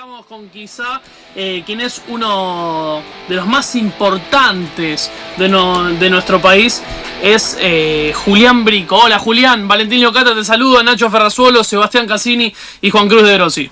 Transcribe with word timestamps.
Estamos 0.00 0.26
con 0.26 0.48
quizá 0.50 1.00
eh, 1.34 1.64
quien 1.66 1.80
es 1.80 2.00
uno 2.06 3.02
de 3.26 3.34
los 3.34 3.48
más 3.48 3.74
importantes 3.74 5.10
de, 5.36 5.48
no- 5.48 5.88
de 5.90 6.08
nuestro 6.08 6.40
país, 6.40 6.84
es 7.20 7.56
eh, 7.60 8.12
Julián 8.14 8.64
Brico. 8.64 8.94
Hola 8.96 9.18
Julián, 9.18 9.66
Valentín 9.66 10.00
Locata 10.00 10.36
te 10.36 10.44
saludo, 10.44 10.84
Nacho 10.84 11.10
Ferrazuolo, 11.10 11.64
Sebastián 11.64 12.06
Cassini 12.06 12.54
y 12.80 12.90
Juan 12.90 13.08
Cruz 13.08 13.24
de 13.24 13.34
Grossi. 13.34 13.68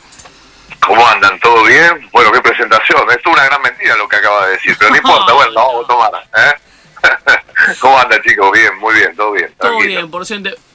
¿Cómo 0.85 1.07
andan? 1.07 1.39
¿Todo 1.39 1.63
bien? 1.63 2.09
Bueno, 2.13 2.33
qué 2.33 2.41
presentación. 2.41 3.03
Esto 3.09 3.31
es 3.31 3.33
una 3.37 3.45
gran 3.45 3.63
mentira 3.63 3.95
lo 3.95 4.09
que 4.09 4.17
acaba 4.17 4.47
de 4.47 4.53
decir, 4.55 4.75
pero 4.81 4.91
no 4.91 4.97
importa, 4.97 5.33
bueno, 5.33 5.53
vamos 5.55 5.85
a 5.85 5.87
tomar. 5.87 6.11
¿eh? 6.39 6.55
¿Cómo 7.79 7.97
andan 8.01 8.21
chicos? 8.23 8.51
Bien, 8.51 8.77
muy 8.81 8.95
bien, 8.97 9.15
todo 9.15 9.31
bien. 9.31 9.55
Todo 9.61 9.71
tranquilo. 9.71 10.09
bien, 10.09 10.11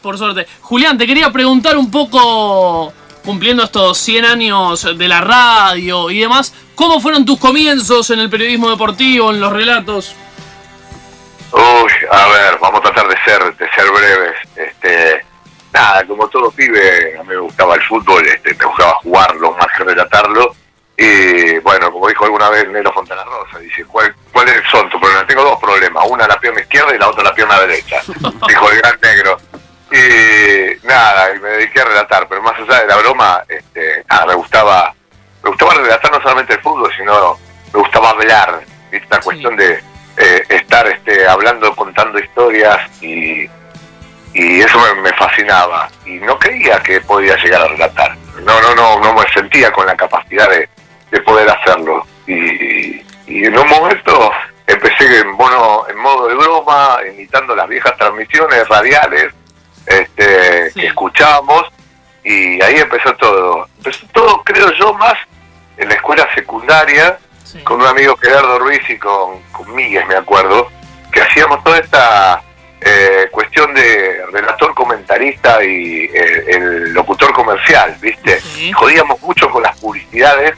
por 0.01 0.17
suerte. 0.17 0.47
Julián, 0.61 0.97
te 0.97 1.05
quería 1.05 1.29
preguntar 1.29 1.75
un 1.77 1.91
poco, 1.91 2.93
cumpliendo 3.23 3.63
estos 3.63 3.97
100 3.99 4.25
años 4.25 4.97
de 4.97 5.07
la 5.07 5.21
radio 5.21 6.09
y 6.09 6.19
demás, 6.19 6.53
¿cómo 6.75 6.99
fueron 6.99 7.25
tus 7.25 7.39
comienzos 7.39 8.09
en 8.09 8.19
el 8.19 8.29
periodismo 8.29 8.69
deportivo, 8.69 9.31
en 9.31 9.39
los 9.39 9.53
relatos? 9.53 10.15
Uy, 11.51 11.91
a 12.09 12.27
ver, 12.27 12.57
vamos 12.61 12.79
a 12.79 12.83
tratar 12.83 13.07
de 13.07 13.17
ser, 13.25 13.55
de 13.57 13.69
ser 13.71 13.91
breves. 13.91 14.35
Este, 14.55 15.25
nada, 15.73 16.05
como 16.05 16.27
todo 16.29 16.51
pibe, 16.51 17.17
a 17.19 17.23
mí 17.23 17.29
me 17.29 17.37
gustaba 17.37 17.75
el 17.75 17.81
fútbol, 17.83 18.25
este, 18.25 18.55
me 18.55 18.65
gustaba 18.65 18.93
jugarlo 19.03 19.51
más 19.53 19.67
que 19.75 19.83
relatarlo. 19.83 20.55
Y 20.97 21.57
bueno, 21.59 21.91
como 21.91 22.07
dijo 22.07 22.25
alguna 22.25 22.49
vez 22.49 22.67
Nero 22.69 22.91
Fontana 22.93 23.23
Rosa, 23.23 23.57
dice, 23.59 23.83
¿cuál, 23.85 24.13
¿cuáles 24.31 24.61
son 24.69 24.89
tus 24.89 24.99
problemas? 24.99 25.27
Tengo 25.27 25.43
dos 25.43 25.59
problemas, 25.59 26.05
una 26.07 26.27
la 26.27 26.39
pierna 26.39 26.61
izquierda 26.61 26.95
y 26.95 26.99
la 26.99 27.09
otra 27.09 27.23
la 27.23 27.33
pierna 27.33 27.59
derecha, 27.59 28.01
dijo 28.47 28.69
el 28.69 28.77
gran 28.77 28.99
negro. 29.01 29.37
Y 29.91 30.87
nada, 30.87 31.35
y 31.35 31.39
me 31.39 31.49
dediqué 31.49 31.81
a 31.81 31.85
relatar, 31.85 32.27
pero 32.29 32.41
más 32.41 32.57
allá 32.57 32.81
de 32.81 32.87
la 32.87 32.97
broma, 32.97 33.43
este, 33.49 34.05
nada, 34.09 34.25
me 34.27 34.35
gustaba, 34.35 34.93
me 35.43 35.49
gustaba 35.49 35.73
relatar 35.73 36.11
no 36.11 36.21
solamente 36.21 36.53
el 36.53 36.61
fútbol, 36.61 36.91
sino 36.95 37.37
me 37.73 37.79
gustaba 37.79 38.11
hablar, 38.11 38.61
¿viste? 38.89 39.07
Una 39.07 39.19
cuestión 39.19 39.57
de 39.57 39.83
eh, 40.17 40.43
estar 40.47 40.87
este, 40.87 41.27
hablando, 41.27 41.75
contando 41.75 42.19
historias 42.19 42.79
y, 43.01 43.49
y 44.33 44.61
eso 44.61 44.79
me, 44.79 45.01
me 45.01 45.13
fascinaba. 45.13 45.89
Y 46.05 46.19
no 46.19 46.39
creía 46.39 46.79
que 46.79 47.01
podía 47.01 47.35
llegar 47.35 47.63
a 47.63 47.67
relatar. 47.67 48.15
No, 48.43 48.61
no, 48.61 48.73
no, 48.73 48.99
no 48.99 49.13
me 49.13 49.27
sentía 49.33 49.71
con 49.71 49.85
la 49.85 49.95
capacidad 49.97 50.49
de, 50.49 50.69
de 51.11 51.21
poder 51.21 51.49
hacerlo. 51.49 52.05
Y, 52.27 53.01
y 53.27 53.45
en 53.45 53.57
un 53.57 53.67
momento 53.67 54.31
empecé 54.67 55.19
en, 55.19 55.31
mono, 55.31 55.85
en 55.89 55.97
modo 55.97 56.27
de 56.29 56.35
broma, 56.35 56.99
imitando 57.13 57.55
las 57.55 57.67
viejas 57.67 57.97
transmisiones 57.97 58.67
radiales 58.69 59.33
este, 59.85 60.71
Sí. 60.71 60.81
que 60.81 60.87
escuchábamos 60.87 61.63
y 62.23 62.61
ahí 62.61 62.75
empezó 62.77 63.13
todo. 63.15 63.67
Empezó 63.77 64.05
todo, 64.13 64.43
creo 64.43 64.71
yo, 64.73 64.93
más 64.93 65.13
en 65.77 65.89
la 65.89 65.95
escuela 65.95 66.27
secundaria 66.35 67.17
Sí. 67.43 67.59
con 67.63 67.81
un 67.81 67.87
amigo 67.87 68.15
Gerardo 68.17 68.59
Ruiz 68.59 68.81
y 68.89 68.97
con, 68.97 69.41
con 69.51 69.73
Miguel, 69.75 70.05
me 70.05 70.15
acuerdo, 70.15 70.69
que 71.11 71.21
hacíamos 71.21 71.61
toda 71.63 71.79
esta 71.79 72.41
eh, 72.79 73.27
cuestión 73.31 73.73
de 73.73 74.23
relator 74.31 74.73
comentarista 74.73 75.63
y 75.63 76.05
eh, 76.13 76.45
el 76.47 76.93
locutor 76.93 77.31
comercial, 77.33 77.95
¿viste? 78.01 78.39
Sí. 78.39 78.71
Jodíamos 78.71 79.21
mucho 79.21 79.49
con 79.51 79.61
las 79.63 79.77
publicidades 79.79 80.53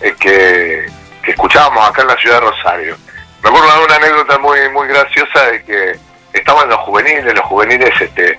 eh, 0.00 0.14
que, 0.18 0.86
que 1.22 1.30
escuchábamos 1.32 1.86
acá 1.88 2.02
en 2.02 2.08
la 2.08 2.16
ciudad 2.16 2.40
de 2.40 2.48
Rosario. 2.50 2.96
Me 3.42 3.48
acuerdo 3.50 3.78
de 3.78 3.84
una 3.84 3.94
anécdota 3.96 4.38
muy 4.38 4.68
muy 4.70 4.88
graciosa 4.88 5.42
de 5.52 5.62
que 5.64 5.96
estaban 6.32 6.68
los 6.68 6.78
juveniles, 6.80 7.32
los 7.34 7.44
juveniles 7.44 7.90
este, 8.00 8.38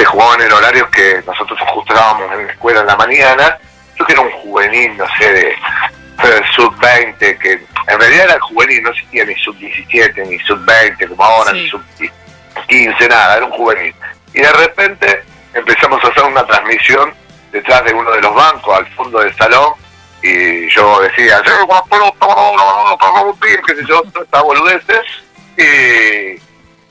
se 0.00 0.06
jugaban 0.06 0.40
en 0.40 0.50
horarios 0.50 0.88
que 0.88 1.22
nosotros 1.26 1.58
justo 1.74 1.92
estábamos 1.92 2.32
en 2.32 2.46
la 2.46 2.52
escuela 2.52 2.80
en 2.80 2.86
la 2.86 2.96
mañana. 2.96 3.58
Yo 3.98 4.06
que 4.06 4.14
era 4.14 4.22
un 4.22 4.30
juvenil, 4.30 4.96
no 4.96 5.04
sé, 5.18 5.30
de 5.30 5.50
eh, 5.50 6.42
sub-20, 6.56 7.38
que 7.38 7.52
en 7.52 8.00
realidad 8.00 8.24
era 8.24 8.34
el 8.34 8.40
juvenil, 8.40 8.82
no 8.82 8.90
existía 8.92 9.26
ni 9.26 9.34
sub-17, 9.34 10.26
ni 10.26 10.38
sub-20 10.38 11.06
como 11.06 11.22
ahora, 11.22 11.50
Sí. 11.52 11.58
ni 11.60 11.68
sub-15, 11.68 13.08
nada, 13.10 13.36
era 13.36 13.44
un 13.44 13.52
juvenil. 13.52 13.94
Y 14.32 14.40
de 14.40 14.52
repente 14.52 15.22
empezamos 15.52 16.02
a 16.02 16.08
hacer 16.08 16.22
una 16.24 16.46
transmisión 16.46 17.12
detrás 17.52 17.84
de 17.84 17.92
uno 17.92 18.10
de 18.10 18.22
los 18.22 18.34
bancos, 18.34 18.78
al 18.78 18.86
fondo 18.94 19.20
del 19.20 19.36
salón, 19.36 19.74
y 20.22 20.66
yo 20.70 21.00
decía, 21.02 21.42
qué 23.66 23.74
sé 23.74 23.82
yo, 23.86 24.02
estas 24.18 24.42
boludeces, 24.42 25.02
y, 25.58 26.40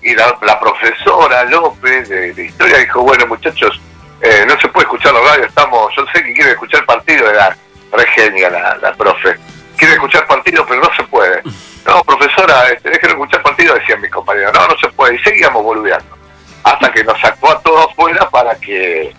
y 0.01 0.15
la, 0.15 0.37
la 0.41 0.59
profesora 0.59 1.43
López 1.45 2.09
de, 2.09 2.33
de 2.33 2.45
historia 2.45 2.77
dijo, 2.77 3.01
bueno 3.01 3.27
muchachos, 3.27 3.79
eh, 4.21 4.45
no 4.47 4.59
se 4.59 4.67
puede 4.69 4.85
escuchar 4.85 5.13
la 5.13 5.21
radio, 5.21 5.45
estamos, 5.45 5.93
yo 5.95 6.05
sé 6.13 6.23
que 6.23 6.33
quieren 6.33 6.53
escuchar 6.53 6.85
partido, 6.85 7.29
era 7.29 7.55
re 7.91 8.07
genia 8.07 8.49
la, 8.49 8.77
la 8.77 8.93
profe, 8.93 9.37
quiere 9.77 9.93
escuchar 9.95 10.27
partido 10.27 10.65
pero 10.67 10.81
no 10.81 10.89
se 10.95 11.03
puede. 11.03 11.41
No, 11.87 12.03
profesora, 12.03 12.67
este, 12.69 12.89
déjenme 12.89 13.13
escuchar 13.13 13.41
partido, 13.41 13.73
decían 13.73 14.01
mis 14.01 14.11
compañeros, 14.11 14.53
no, 14.53 14.67
no 14.67 14.77
se 14.77 14.89
puede, 14.89 15.15
y 15.15 15.19
seguíamos 15.19 15.63
boludeando, 15.63 16.17
hasta 16.61 16.91
que 16.91 17.03
nos 17.03 17.19
sacó 17.19 17.51
a 17.51 17.59
todos 17.61 17.89
afuera 17.89 18.29
para 18.29 18.53
que 18.55 19.11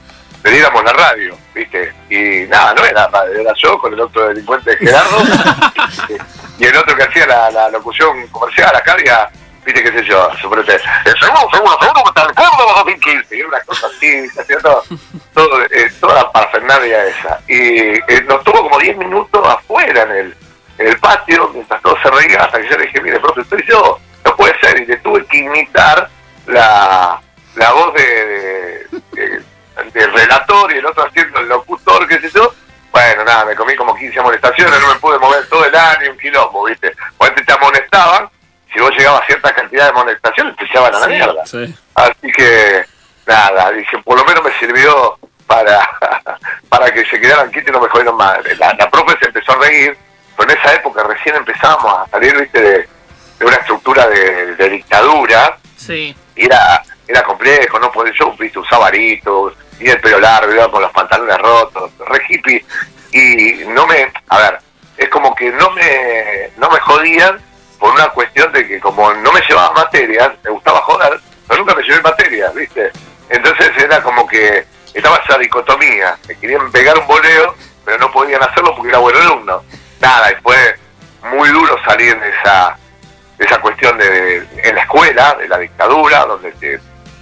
le 0.44 0.50
diéramos 0.50 0.84
la 0.84 0.92
radio, 0.92 1.36
¿viste? 1.54 1.92
Y 2.08 2.48
nada, 2.48 2.74
no 2.74 2.84
era 2.84 3.08
radio, 3.08 3.40
era 3.40 3.52
yo 3.56 3.78
con 3.78 3.92
el 3.92 4.00
otro 4.00 4.28
delincuente 4.28 4.76
Gerardo 4.76 5.22
y 6.58 6.64
el 6.64 6.76
otro 6.76 6.94
que 6.96 7.02
hacía 7.02 7.26
la, 7.26 7.50
la 7.50 7.70
locución 7.70 8.26
comercial, 8.28 8.74
acá 8.74 8.92
había, 8.92 9.28
viste 9.72 9.82
qué 9.90 9.98
sé 9.98 10.04
yo, 10.04 10.28
suponete, 10.40 10.78
seguro, 10.78 11.48
seguro, 11.52 11.78
seguro 11.80 12.12
que 12.14 12.20
el 12.22 12.34
Córdoba 12.34 12.72
2015, 12.76 13.36
y 13.36 13.42
una 13.42 13.60
cosa 13.62 13.86
así, 13.86 14.28
todo, 14.62 14.82
todo, 15.34 15.62
eh, 15.64 15.92
toda 16.00 16.14
la 16.14 16.32
parafernalia 16.32 17.04
esa. 17.06 17.40
Y 17.48 17.58
eh, 17.58 18.24
nos 18.26 18.42
tuvo 18.44 18.62
como 18.62 18.78
10 18.78 18.96
minutos 18.96 19.46
afuera 19.46 20.02
en 20.02 20.10
el, 20.10 20.36
en 20.78 20.86
el 20.88 20.98
patio, 20.98 21.50
mientras 21.54 21.80
todos 21.82 21.98
se 22.02 22.10
reían, 22.10 22.42
hasta 22.42 22.60
que 22.60 22.68
yo 22.68 22.76
le 22.76 22.86
dije, 22.86 23.00
mire, 23.02 23.20
profe, 23.20 23.40
estoy 23.42 23.64
yo, 23.68 23.98
no 24.24 24.36
puede 24.36 24.58
ser, 24.60 24.80
y 24.80 24.86
le 24.86 24.96
tuve 24.98 25.24
que 25.26 25.38
imitar 25.38 26.08
la, 26.46 27.20
la 27.56 27.72
voz 27.72 27.94
de, 27.94 28.02
de- 28.02 28.86
de- 29.12 29.42
del 29.94 30.12
relator 30.12 30.70
y 30.72 30.78
el 30.78 30.84
otro 30.86 31.06
haciendo 31.06 31.40
el 31.40 31.48
locutor, 31.48 32.06
qué 32.06 32.20
sé 32.20 32.30
yo. 32.34 32.52
Bueno, 32.92 33.24
nada, 33.24 33.44
me 33.46 33.54
comí 33.54 33.74
como 33.76 33.94
15 33.96 34.18
amonestaciones, 34.20 34.78
no 34.80 34.88
me 34.92 35.00
pude 35.00 35.18
mover 35.18 35.46
todo 35.48 35.64
el 35.64 35.74
año, 35.74 36.10
un 36.10 36.18
quilombo, 36.18 36.64
¿viste? 36.64 36.92
Llegabas 39.00 39.22
a 39.22 39.26
cierta 39.26 39.52
cantidad 39.54 39.84
de 39.84 39.90
amonestaciones, 39.90 40.56
te 40.56 40.64
echaban 40.64 40.94
a 40.94 40.98
la 41.00 41.06
mierda. 41.08 41.46
Sí. 41.46 41.74
Así 41.94 42.32
que, 42.36 42.84
nada, 43.26 43.70
dije, 43.72 43.98
por 44.04 44.18
lo 44.18 44.24
menos 44.24 44.44
me 44.44 44.52
sirvió 44.58 45.18
para, 45.46 45.88
para 46.68 46.90
que 46.92 47.04
se 47.06 47.20
quedaran 47.20 47.50
quietos 47.50 47.70
y 47.70 47.72
no 47.72 47.80
me 47.80 47.88
jodieron 47.88 48.16
más. 48.16 48.38
La, 48.58 48.72
la 48.74 48.90
profe 48.90 49.16
se 49.20 49.26
empezó 49.26 49.52
a 49.52 49.56
reír, 49.56 49.96
pero 50.36 50.50
en 50.52 50.58
esa 50.58 50.74
época 50.74 51.02
recién 51.02 51.34
empezábamos 51.36 52.06
a 52.06 52.10
salir, 52.10 52.36
viste, 52.38 52.60
de, 52.60 52.88
de 53.38 53.44
una 53.46 53.56
estructura 53.56 54.06
de, 54.08 54.54
de 54.56 54.68
dictadura, 54.68 55.56
Sí. 55.76 56.14
y 56.36 56.44
era, 56.44 56.82
era 57.08 57.22
complejo, 57.22 57.78
no 57.78 57.90
podía, 57.90 58.12
yo, 58.18 58.32
viste, 58.38 58.58
usaba 58.58 58.88
aritos, 58.88 59.54
y 59.80 59.88
el 59.88 60.00
pelo 60.00 60.20
largo, 60.20 60.52
iba 60.52 60.70
con 60.70 60.82
los 60.82 60.92
pantalones 60.92 61.38
rotos, 61.38 61.90
re 62.06 62.22
hippie, 62.28 62.64
y 63.12 63.64
no 63.68 63.86
me, 63.86 64.12
a 64.28 64.38
ver, 64.38 64.58
es 64.98 65.08
como 65.08 65.34
que 65.34 65.50
no 65.50 65.70
me, 65.70 66.50
no 66.58 66.68
me 66.70 66.78
jodían 66.80 67.40
por 67.80 67.92
una 67.92 68.08
cuestión 68.10 68.52
de 68.52 68.68
que 68.68 68.78
como 68.78 69.12
no 69.14 69.32
me 69.32 69.40
llevaba 69.40 69.72
materias, 69.72 70.30
me 70.44 70.50
gustaba 70.50 70.80
joder, 70.82 71.18
pero 71.48 71.60
nunca 71.60 71.74
me 71.74 71.82
llevé 71.82 72.00
materias, 72.02 72.54
viste, 72.54 72.92
entonces 73.30 73.70
era 73.76 74.02
como 74.02 74.26
que 74.26 74.64
estaba 74.94 75.16
esa 75.16 75.38
dicotomía, 75.38 76.16
me 76.28 76.36
querían 76.36 76.70
pegar 76.70 76.96
un 76.98 77.06
boleo, 77.06 77.54
pero 77.84 77.98
no 77.98 78.12
podían 78.12 78.42
hacerlo 78.42 78.74
porque 78.76 78.90
era 78.90 78.98
buen 78.98 79.16
alumno, 79.16 79.64
nada, 79.98 80.30
y 80.30 80.42
fue 80.42 80.78
muy 81.22 81.48
duro 81.48 81.76
salir 81.84 82.18
de 82.20 82.28
esa 82.28 82.76
esa 83.38 83.58
cuestión 83.58 83.96
de 83.96 84.46
en 84.62 84.74
la 84.74 84.82
escuela, 84.82 85.34
de 85.34 85.48
la 85.48 85.58
dictadura, 85.58 86.26
donde 86.26 86.52
te, 86.52 86.74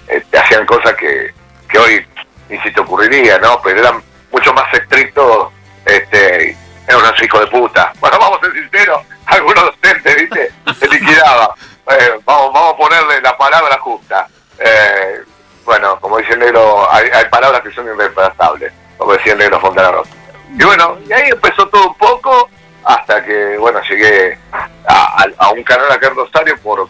eh, 0.09 0.23
hacían 0.37 0.65
cosas 0.65 0.93
que, 0.95 1.33
que 1.69 1.79
hoy 1.79 2.05
ni 2.49 2.59
se 2.59 2.71
te 2.71 2.81
ocurriría, 2.81 3.37
¿no? 3.39 3.61
Pero 3.61 3.79
eran 3.79 4.03
mucho 4.31 4.53
más 4.53 4.71
estrictos, 4.73 5.47
este, 5.85 6.57
eran 6.87 7.01
unos 7.01 7.23
hijos 7.23 7.39
de 7.39 7.47
puta. 7.47 7.93
Bueno, 8.01 8.17
vamos 8.19 8.39
a 8.39 8.45
ser 8.45 8.53
sinceros, 8.53 9.01
algunos 9.35 9.63
docentes, 9.65 10.15
¿viste? 10.15 10.51
Se 10.79 10.87
liquidaba. 10.87 11.53
Eh, 11.91 12.19
vamos, 12.25 12.53
vamos 12.53 12.73
a 12.73 12.77
ponerle 12.77 13.21
la 13.21 13.37
palabra 13.37 13.77
justa. 13.79 14.27
Eh, 14.59 15.21
bueno, 15.65 15.99
como 15.99 16.17
dice 16.17 16.33
el 16.33 16.39
negro, 16.39 16.87
hay, 16.91 17.09
hay 17.13 17.25
palabras 17.29 17.61
que 17.61 17.71
son 17.71 17.87
irreemplazables, 17.87 18.71
como 18.97 19.13
decía 19.13 19.33
el 19.33 19.39
negro 19.39 19.59
Fontana 19.59 19.91
Rosa. 19.91 20.11
Y 20.57 20.63
bueno, 20.63 20.97
y 21.07 21.13
ahí 21.13 21.29
empezó 21.29 21.67
todo 21.67 21.87
un 21.89 21.95
poco, 21.95 22.49
hasta 22.83 23.23
que, 23.23 23.57
bueno, 23.57 23.79
llegué 23.87 24.37
a, 24.51 25.23
a- 25.23 25.27
a 25.45 25.49
un 25.51 25.63
canal 25.63 25.91
acá 25.91 26.07
en 26.07 26.15
Rosario 26.15 26.57
por, 26.61 26.87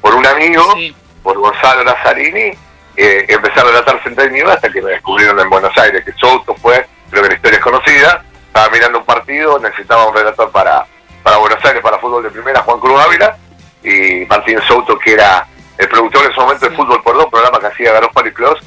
por 0.00 0.14
un 0.14 0.26
amigo, 0.26 0.62
Sí. 0.74 0.94
por 1.22 1.38
Gonzalo 1.38 1.84
Lazzarini, 1.84 2.52
eh, 2.96 3.24
empecé 3.28 3.60
a 3.60 3.64
relatar 3.64 4.02
Central 4.02 4.32
News 4.32 4.50
hasta 4.50 4.68
que 4.70 4.82
me 4.82 4.90
descubrieron 4.90 5.38
en 5.38 5.48
Buenos 5.50 5.76
Aires, 5.78 6.04
que 6.04 6.12
Souto 6.14 6.54
fue, 6.56 6.86
creo 7.10 7.22
que 7.22 7.28
la 7.28 7.34
historia 7.36 7.58
es 7.58 7.62
conocida, 7.64 8.24
estaba 8.48 8.68
mirando 8.70 8.98
un 8.98 9.04
partido, 9.04 9.58
necesitaba 9.60 10.06
un 10.08 10.14
relator 10.16 10.50
para, 10.50 10.84
para 11.28 11.40
Buenos 11.40 11.62
Aires, 11.62 11.82
para 11.82 11.98
fútbol 11.98 12.22
de 12.22 12.30
primera, 12.30 12.62
Juan 12.62 12.80
Cruz 12.80 12.98
Ávila, 12.98 13.36
y 13.84 14.24
Martín 14.24 14.58
Souto, 14.66 14.98
que 14.98 15.12
era 15.12 15.46
el 15.76 15.86
productor 15.86 16.24
en 16.24 16.30
ese 16.30 16.40
momento 16.40 16.66
de 16.66 16.74
Fútbol 16.74 17.02
por 17.02 17.16
Dos, 17.16 17.26
programa 17.26 17.60
que 17.60 17.66
hacía 17.66 17.92
Garoppoli 17.92 18.30
Plus, 18.30 18.58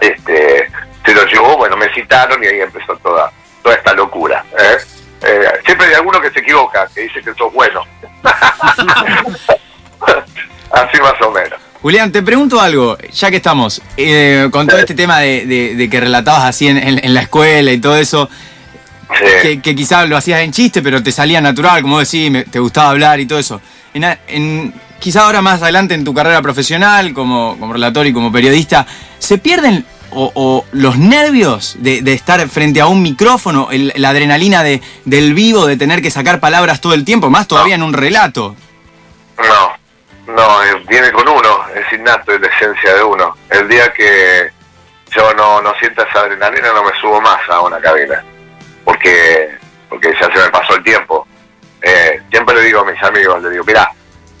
este, 0.00 0.70
se 1.04 1.12
lo 1.12 1.26
llevó, 1.26 1.56
bueno, 1.56 1.76
me 1.76 1.92
citaron 1.92 2.40
y 2.44 2.46
ahí 2.46 2.60
empezó 2.60 2.96
toda, 2.98 3.32
toda 3.64 3.74
esta 3.74 3.94
locura. 3.94 4.44
¿eh? 4.56 4.76
Eh, 5.22 5.44
siempre 5.66 5.88
hay 5.88 5.94
alguno 5.94 6.20
que 6.20 6.30
se 6.30 6.38
equivoca, 6.38 6.88
que 6.94 7.00
dice 7.00 7.20
que 7.20 7.34
sos 7.34 7.52
bueno. 7.52 7.82
Así 10.70 11.00
más 11.00 11.20
o 11.20 11.32
menos. 11.32 11.58
Julián, 11.82 12.12
te 12.12 12.22
pregunto 12.22 12.60
algo, 12.60 12.96
ya 13.12 13.28
que 13.28 13.38
estamos, 13.38 13.82
eh, 13.96 14.48
con 14.52 14.68
todo 14.68 14.78
este 14.78 14.94
tema 14.94 15.18
de, 15.18 15.88
que 15.90 16.00
relatabas 16.00 16.44
así 16.44 16.68
en, 16.68 17.12
la 17.12 17.22
escuela 17.22 17.72
y 17.72 17.80
todo 17.80 17.96
eso, 17.96 18.30
que, 19.62 19.74
quizás 19.74 20.08
lo 20.08 20.16
hacías 20.16 20.40
en 20.40 20.52
chiste, 20.52 20.82
pero 20.82 21.02
te 21.02 21.12
salía 21.12 21.40
natural, 21.40 21.82
como 21.82 21.98
decís, 21.98 22.30
te 22.50 22.58
gustaba 22.58 22.90
hablar 22.90 23.20
y 23.20 23.26
todo 23.26 23.38
eso. 23.38 23.60
En, 23.94 24.72
quizá 24.98 25.24
ahora 25.24 25.42
más 25.42 25.62
adelante 25.62 25.94
en 25.94 26.04
tu 26.04 26.14
carrera 26.14 26.40
profesional, 26.42 27.12
como, 27.12 27.56
como 27.58 27.72
relator 27.72 28.06
y 28.06 28.12
como 28.12 28.32
periodista, 28.32 28.86
¿se 29.18 29.38
pierden 29.38 29.84
o, 30.14 30.64
los 30.72 30.98
nervios 30.98 31.76
de, 31.78 32.00
estar 32.12 32.46
frente 32.48 32.80
a 32.80 32.86
un 32.86 33.02
micrófono, 33.02 33.68
la 33.72 34.10
adrenalina 34.10 34.62
de, 34.62 34.80
del 35.04 35.34
vivo, 35.34 35.66
de 35.66 35.76
tener 35.76 36.02
que 36.02 36.10
sacar 36.10 36.40
palabras 36.40 36.80
todo 36.80 36.94
el 36.94 37.04
tiempo, 37.04 37.30
más 37.30 37.48
todavía 37.48 37.74
en 37.74 37.82
un 37.82 37.92
relato? 37.92 38.54
No, 39.38 40.34
no, 40.34 40.64
eh, 40.64 40.82
viene 40.88 41.10
con 41.12 41.26
uno, 41.28 41.64
es 41.74 41.98
innato, 41.98 42.32
es 42.32 42.40
la 42.40 42.48
esencia 42.48 42.94
de 42.94 43.02
uno. 43.02 43.36
El 43.50 43.68
día 43.68 43.92
que 43.92 44.50
yo 45.14 45.34
no, 45.34 45.60
no 45.60 45.72
sienta 45.78 46.04
esa 46.04 46.20
adrenalina 46.20 46.68
no 46.74 46.84
me 46.84 46.92
subo 47.00 47.20
más 47.20 47.40
a 47.48 47.60
una 47.60 47.78
cabina, 47.80 48.22
porque 48.84 49.50
porque 49.88 50.12
ya 50.18 50.32
se 50.32 50.42
me 50.42 50.50
pasó 50.50 50.74
el 50.74 50.82
tiempo. 50.82 51.26
Eh, 51.82 52.22
siempre 52.30 52.54
le 52.54 52.62
digo 52.62 52.80
a 52.80 52.84
mis 52.90 53.02
amigos, 53.02 53.42
le 53.42 53.50
digo, 53.50 53.64
mirá, 53.64 53.90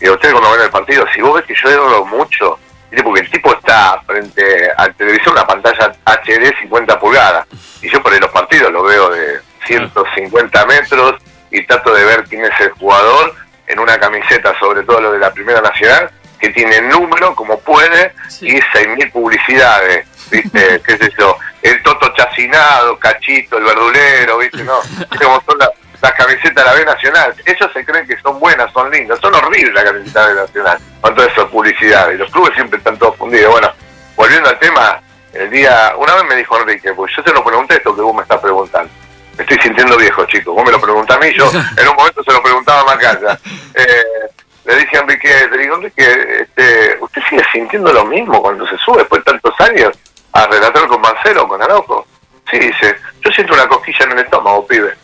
y 0.00 0.08
ustedes 0.08 0.32
cuando 0.32 0.50
ven 0.52 0.62
el 0.62 0.70
partido, 0.70 1.04
si 1.14 1.20
vos 1.20 1.34
ves 1.34 1.44
que 1.44 1.54
yo 1.54 1.70
he 1.70 2.04
mucho, 2.06 2.58
porque 3.04 3.20
el 3.20 3.30
tipo 3.30 3.52
está 3.52 4.00
frente 4.06 4.70
al 4.76 4.94
televisor, 4.94 5.32
una 5.32 5.46
pantalla 5.46 5.92
HD 6.04 6.58
50 6.60 6.98
pulgadas, 6.98 7.46
y 7.82 7.90
yo 7.90 8.02
por 8.02 8.12
ahí 8.12 8.18
los 8.18 8.30
partidos 8.30 8.72
lo 8.72 8.82
veo 8.82 9.10
de 9.10 9.40
150 9.66 10.66
metros 10.66 11.14
y 11.50 11.64
trato 11.66 11.94
de 11.94 12.04
ver 12.04 12.24
quién 12.24 12.44
es 12.44 12.60
el 12.60 12.70
jugador 12.70 13.34
en 13.66 13.78
una 13.78 13.98
camiseta, 13.98 14.58
sobre 14.58 14.82
todo 14.82 15.00
lo 15.00 15.12
de 15.12 15.18
la 15.18 15.32
Primera 15.32 15.60
Nacional, 15.60 16.10
que 16.42 16.50
tiene 16.50 16.80
número 16.82 17.36
como 17.36 17.56
puede 17.60 18.12
y 18.40 18.56
6.000 18.56 19.12
publicidades, 19.12 20.04
¿viste? 20.28 20.82
¿Qué 20.86 20.98
sé 20.98 21.08
yo? 21.16 21.38
El 21.62 21.80
Toto 21.84 22.12
Chacinado, 22.16 22.98
Cachito, 22.98 23.58
el 23.58 23.64
Verdulero, 23.64 24.38
¿viste? 24.38 24.64
No, 24.64 24.80
como 25.20 25.40
son 25.42 25.56
las 25.58 26.12
camisetas 26.14 26.52
de 26.52 26.64
la 26.64 26.72
B 26.74 26.84
Nacional. 26.84 27.32
Ellos 27.46 27.70
se 27.72 27.84
creen 27.84 28.08
que 28.08 28.20
son 28.20 28.40
buenas, 28.40 28.72
son 28.72 28.90
lindas. 28.90 29.20
Son 29.20 29.32
horribles 29.32 29.72
las 29.72 29.84
camisetas 29.84 30.26
de 30.26 30.34
B 30.34 30.40
Nacional, 30.40 30.78
con 31.00 31.14
toda 31.14 31.28
esa 31.28 31.46
publicidad. 31.46 32.10
Y 32.10 32.16
los 32.16 32.28
clubes 32.32 32.54
siempre 32.54 32.78
están 32.78 32.98
todos 32.98 33.16
fundidos. 33.16 33.52
Bueno, 33.52 33.72
volviendo 34.16 34.48
al 34.48 34.58
tema, 34.58 35.00
el 35.34 35.48
día, 35.48 35.94
una 35.96 36.16
vez 36.16 36.24
me 36.24 36.34
dijo 36.34 36.58
Enrique, 36.58 36.92
pues 36.92 37.12
yo 37.16 37.22
se 37.22 37.32
lo 37.32 37.44
pregunté 37.44 37.76
esto 37.76 37.94
que 37.94 38.02
vos 38.02 38.16
me 38.16 38.22
estás 38.22 38.40
preguntando 38.40 38.90
me 39.36 39.44
estoy 39.44 39.58
sintiendo 39.62 39.96
viejo, 39.96 40.26
chico. 40.26 40.52
Vos 40.52 40.62
me 40.62 40.72
lo 40.72 40.78
preguntás 40.80 41.16
a 41.16 41.20
mí, 41.20 41.32
yo 41.34 41.50
en 41.76 41.88
un 41.88 41.96
momento 41.96 42.22
se 42.22 42.32
lo 42.32 42.42
preguntaba 42.42 42.80
a 42.82 42.84
Macaya. 42.84 43.38
Eh, 43.74 44.28
le 44.74 44.80
dije 44.80 44.96
a 44.96 45.00
Enrique, 45.00 45.48
le 45.50 45.58
digo, 45.58 45.76
Enrique, 45.76 46.36
este, 46.40 46.96
¿usted 47.00 47.22
sigue 47.28 47.42
sintiendo 47.52 47.92
lo 47.92 48.04
mismo 48.04 48.40
cuando 48.40 48.66
se 48.66 48.76
sube 48.78 48.98
después 48.98 49.24
de 49.24 49.32
tantos 49.32 49.60
años 49.60 49.98
a 50.32 50.46
relatar 50.46 50.86
con 50.86 51.00
Marcelo, 51.00 51.46
con 51.46 51.62
Araujo? 51.62 52.06
Sí, 52.50 52.58
dice, 52.58 52.96
yo 53.20 53.30
siento 53.32 53.54
una 53.54 53.68
cosquilla 53.68 54.04
en 54.04 54.12
el 54.12 54.18
estómago, 54.20 54.66
pibe. 54.66 54.94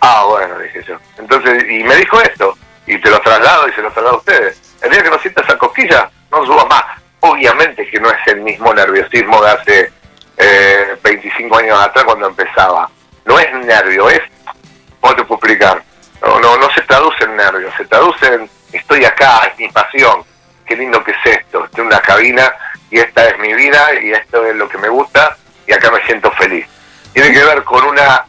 Ah, 0.00 0.24
bueno, 0.28 0.58
dije 0.58 0.82
yo. 0.86 0.96
Entonces, 1.18 1.64
y 1.70 1.84
me 1.84 1.96
dijo 1.96 2.20
esto, 2.20 2.56
y 2.86 2.98
te 2.98 3.10
lo 3.10 3.20
traslado 3.20 3.68
y 3.68 3.72
se 3.72 3.82
lo 3.82 3.90
traslado 3.90 4.16
a 4.16 4.18
ustedes. 4.18 4.60
El 4.82 4.90
día 4.90 5.02
que 5.02 5.10
no 5.10 5.18
sienta 5.18 5.42
esa 5.42 5.56
cosquilla, 5.56 6.10
no 6.30 6.44
suba 6.44 6.64
más. 6.66 6.84
Obviamente 7.20 7.86
que 7.88 8.00
no 8.00 8.10
es 8.10 8.26
el 8.26 8.40
mismo 8.40 8.74
nerviosismo 8.74 9.40
de 9.42 9.50
hace 9.50 9.92
eh, 10.36 10.96
25 11.02 11.56
años 11.56 11.78
atrás 11.78 12.04
cuando 12.04 12.26
empezaba 12.26 12.90
no 13.24 13.38
es 13.38 13.52
nervio, 13.64 14.08
es, 14.10 14.20
¿cómo 15.00 15.14
te 15.14 15.24
puedo 15.24 15.38
explicar? 15.38 15.82
No, 16.22 16.40
no, 16.40 16.56
no 16.56 16.70
se 16.72 16.80
traduce 16.82 17.24
en 17.24 17.36
nervio, 17.36 17.70
se 17.76 17.84
traduce 17.84 18.26
en 18.26 18.50
estoy 18.78 19.04
acá, 19.04 19.50
es 19.50 19.58
mi 19.58 19.68
pasión, 19.68 20.24
qué 20.66 20.76
lindo 20.76 21.02
que 21.04 21.12
es 21.12 21.38
esto, 21.38 21.64
estoy 21.64 21.82
en 21.82 21.86
una 21.88 22.00
cabina 22.00 22.54
y 22.90 22.98
esta 22.98 23.28
es 23.28 23.38
mi 23.38 23.52
vida 23.54 23.94
y 24.00 24.12
esto 24.12 24.44
es 24.44 24.54
lo 24.56 24.68
que 24.68 24.78
me 24.78 24.88
gusta 24.88 25.36
y 25.66 25.72
acá 25.72 25.90
me 25.90 26.04
siento 26.04 26.30
feliz. 26.32 26.66
Tiene 27.12 27.32
que 27.32 27.44
ver 27.44 27.62
con 27.64 27.84
una, 27.84 28.24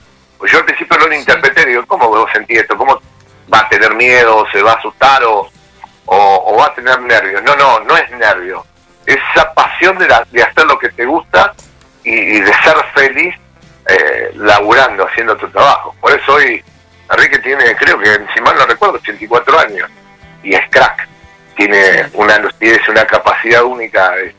yo 0.46 0.58
al 0.58 0.66
principio 0.66 0.98
no 0.98 1.08
lo 1.08 1.16
interpreté, 1.16 1.66
digo, 1.66 1.86
¿cómo 1.86 2.10
vos 2.10 2.30
sentís 2.32 2.60
esto? 2.60 2.78
¿Cómo 2.78 3.00
va 3.54 3.60
a 3.60 3.70
tener 3.70 3.94
miedo, 3.96 4.46
se 4.52 4.62
va 4.62 4.72
a 4.72 4.76
asustar 4.76 5.24
o, 5.24 5.50
o, 6.06 6.58
va 6.58 6.66
a 6.68 6.76
tener 6.76 7.00
nervios? 7.02 7.42
No, 7.44 7.56
no, 7.56 7.80
no 7.82 7.98
es 7.98 8.10
nervio, 8.12 8.66
esa 9.06 9.54
pasión 9.54 9.98
de, 9.98 10.08
de 10.32 10.44
hacer 10.44 10.66
lo 10.66 10.78
que 10.78 10.90
te 10.90 11.06
gusta 11.06 11.54
y 12.04 12.40
de 12.42 12.54
ser 12.62 12.76
feliz 12.94 13.36
eh, 13.88 14.32
laburando, 14.36 15.08
haciendo 15.08 15.38
tu 15.38 15.48
trabajo. 15.50 15.96
Por 16.02 16.12
eso 16.12 16.34
hoy 16.34 16.64
Enrique 17.10 17.40
tiene, 17.40 17.76
creo 17.76 17.98
que, 18.00 18.26
si 18.34 18.42
mal 18.42 18.56
no 18.58 18.66
recuerdo, 18.66 18.96
84 18.96 19.60
años 19.60 19.90
y 20.44 20.54
es 20.54 20.70
crack. 20.70 21.08
Tiene 21.56 22.10
una 22.14 22.38
lucidez, 22.40 22.88
una 22.90 23.06
capacidad 23.06 23.64
única, 23.64 24.12
de 24.12 24.36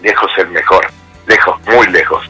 lejos 0.00 0.30
el 0.38 0.48
mejor, 0.48 0.86
lejos, 1.26 1.60
muy 1.66 1.86
lejos. 1.88 2.28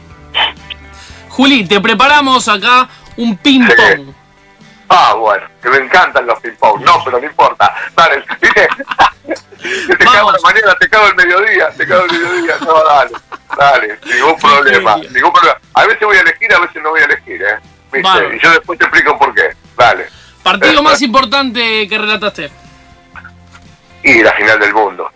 Juli, 1.29 1.65
te 1.67 1.81
preparamos 1.81 2.47
acá 2.47 2.87
un 3.17 3.37
ping-pong. 3.37 4.13
Ah, 4.87 5.15
bueno, 5.15 5.45
que 5.61 5.69
me 5.69 5.77
encantan 5.77 6.25
los 6.25 6.39
ping-pong. 6.39 6.81
No, 6.83 7.03
pero 7.03 7.19
no 7.19 7.25
importa. 7.25 7.73
Dale, 7.95 8.23
te 9.87 9.97
cago 9.97 10.31
la 10.31 10.39
mañana, 10.43 10.75
te 10.79 10.89
cago 10.89 11.07
el 11.07 11.15
mediodía, 11.15 11.69
te 11.71 11.87
cago 11.87 12.05
el 12.05 12.11
mediodía. 12.11 12.55
No, 12.61 12.83
dale, 12.83 13.11
dale, 13.57 13.99
ningún 14.05 14.37
problema, 14.37 14.95
ningún 14.97 15.33
problema. 15.33 15.59
A 15.73 15.85
veces 15.85 16.01
voy 16.01 16.17
a 16.17 16.21
elegir, 16.21 16.53
a 16.53 16.59
veces 16.59 16.83
no 16.83 16.89
voy 16.91 17.01
a 17.01 17.05
elegir, 17.05 17.41
¿eh? 17.41 17.59
¿Viste? 17.91 18.35
Y 18.35 18.39
yo 18.39 18.51
después 18.51 18.77
te 18.77 18.85
explico 18.85 19.17
por 19.17 19.33
qué. 19.33 19.55
Dale. 19.77 20.07
¿Partido 20.43 20.83
más 20.83 21.01
importante 21.01 21.87
que 21.87 21.97
relataste? 21.97 22.64
Y 24.05 24.21
la 24.21 24.31
final 24.33 24.59
del 24.59 24.71
mundo. 24.71 25.11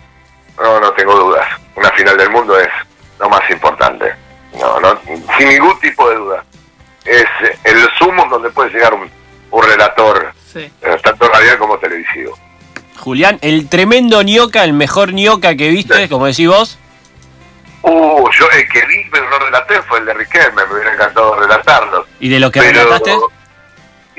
No, 0.59 0.79
no 0.79 0.91
tengo 0.93 1.15
dudas. 1.15 1.47
Una 1.75 1.91
final 1.91 2.17
del 2.17 2.31
mundo 2.31 2.59
es 2.59 2.67
lo 3.19 3.29
más 3.29 3.47
importante. 3.51 4.13
No, 4.59 4.79
no, 4.79 4.99
sin 5.37 5.47
ningún 5.47 5.79
tipo 5.79 6.09
de 6.09 6.15
duda. 6.15 6.43
Es 7.05 7.25
el 7.63 7.87
sumo 7.99 8.25
donde 8.29 8.49
puede 8.49 8.71
llegar 8.71 8.95
un, 8.95 9.09
un 9.51 9.63
relator, 9.63 10.33
sí. 10.51 10.71
Eh, 10.81 10.97
tanto 11.03 11.29
radial 11.29 11.59
como 11.59 11.77
televisivo. 11.77 12.37
Julián, 12.97 13.37
el 13.41 13.69
tremendo 13.69 14.23
ñoca, 14.23 14.63
el 14.63 14.73
mejor 14.73 15.13
ñoca 15.13 15.55
que 15.55 15.69
viste, 15.69 16.09
como 16.09 16.25
decís 16.25 16.47
vos. 16.47 16.79
Uh, 17.83 18.29
yo 18.31 18.49
el 18.51 18.67
que 18.67 18.85
vi 18.87 19.05
pero 19.09 19.29
no 19.29 19.39
relaté 19.39 19.81
fue 19.83 19.99
el 19.99 20.05
de 20.05 20.13
Riquelme, 20.15 20.65
me 20.65 20.73
hubiera 20.73 20.93
encantado 20.95 21.35
relatarlo. 21.35 22.05
¿Y 22.19 22.27
de 22.27 22.39
lo 22.39 22.51
que 22.51 22.59
relataste? 22.59 23.15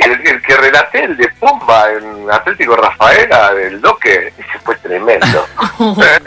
El, 0.00 0.42
que 0.42 0.56
relaté, 0.56 1.04
el 1.04 1.16
de 1.16 1.28
Pumba 1.38 1.92
en 1.92 2.30
Atlético 2.30 2.76
Rafaela, 2.76 3.52
del 3.54 3.80
Doque, 3.80 4.32
ese 4.36 4.58
fue 4.64 4.76
tremendo. 4.76 5.46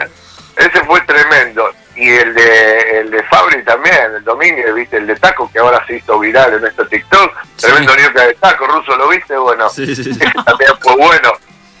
ese 0.56 0.84
fue 0.84 1.00
tremendo. 1.02 1.70
Y 1.96 2.08
el 2.08 2.34
de, 2.34 3.00
el 3.00 3.10
de 3.10 3.22
Fabri 3.24 3.62
también, 3.64 4.14
el 4.16 4.24
dominio, 4.24 4.74
viste, 4.74 4.96
el 4.96 5.06
de 5.06 5.16
Taco, 5.16 5.50
que 5.52 5.58
ahora 5.58 5.84
se 5.86 5.96
hizo 5.96 6.18
viral 6.18 6.54
en 6.54 6.66
este 6.66 6.84
TikTok. 6.84 7.32
Tremendo 7.56 7.96
Nioca 7.96 8.26
de 8.26 8.34
Taco, 8.34 8.66
ruso, 8.66 8.96
¿lo 8.96 9.08
viste? 9.08 9.36
Bueno, 9.36 9.68
también 9.68 10.72
fue 10.80 10.96
bueno. 10.96 11.32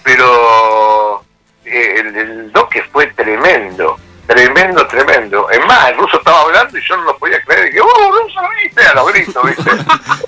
Pero 0.02 1.24
eh, 1.64 1.94
el, 1.98 2.16
el 2.16 2.52
Doque 2.52 2.82
fue 2.92 3.06
tremendo 3.08 3.96
Tremendo, 4.26 4.86
tremendo. 4.86 5.50
Es 5.50 5.64
más, 5.66 5.90
el 5.90 5.98
ruso 5.98 6.16
estaba 6.16 6.40
hablando 6.40 6.78
y 6.78 6.82
yo 6.82 6.96
no 6.96 7.04
lo 7.04 7.18
podía 7.18 7.42
creer. 7.42 7.68
Y 7.68 7.72
que, 7.72 7.80
¡oh, 7.80 8.10
ruso, 8.10 8.40
viste! 8.62 8.82
A 8.82 8.94
los 8.94 9.12
gritos, 9.12 9.44
¿viste? 9.44 9.70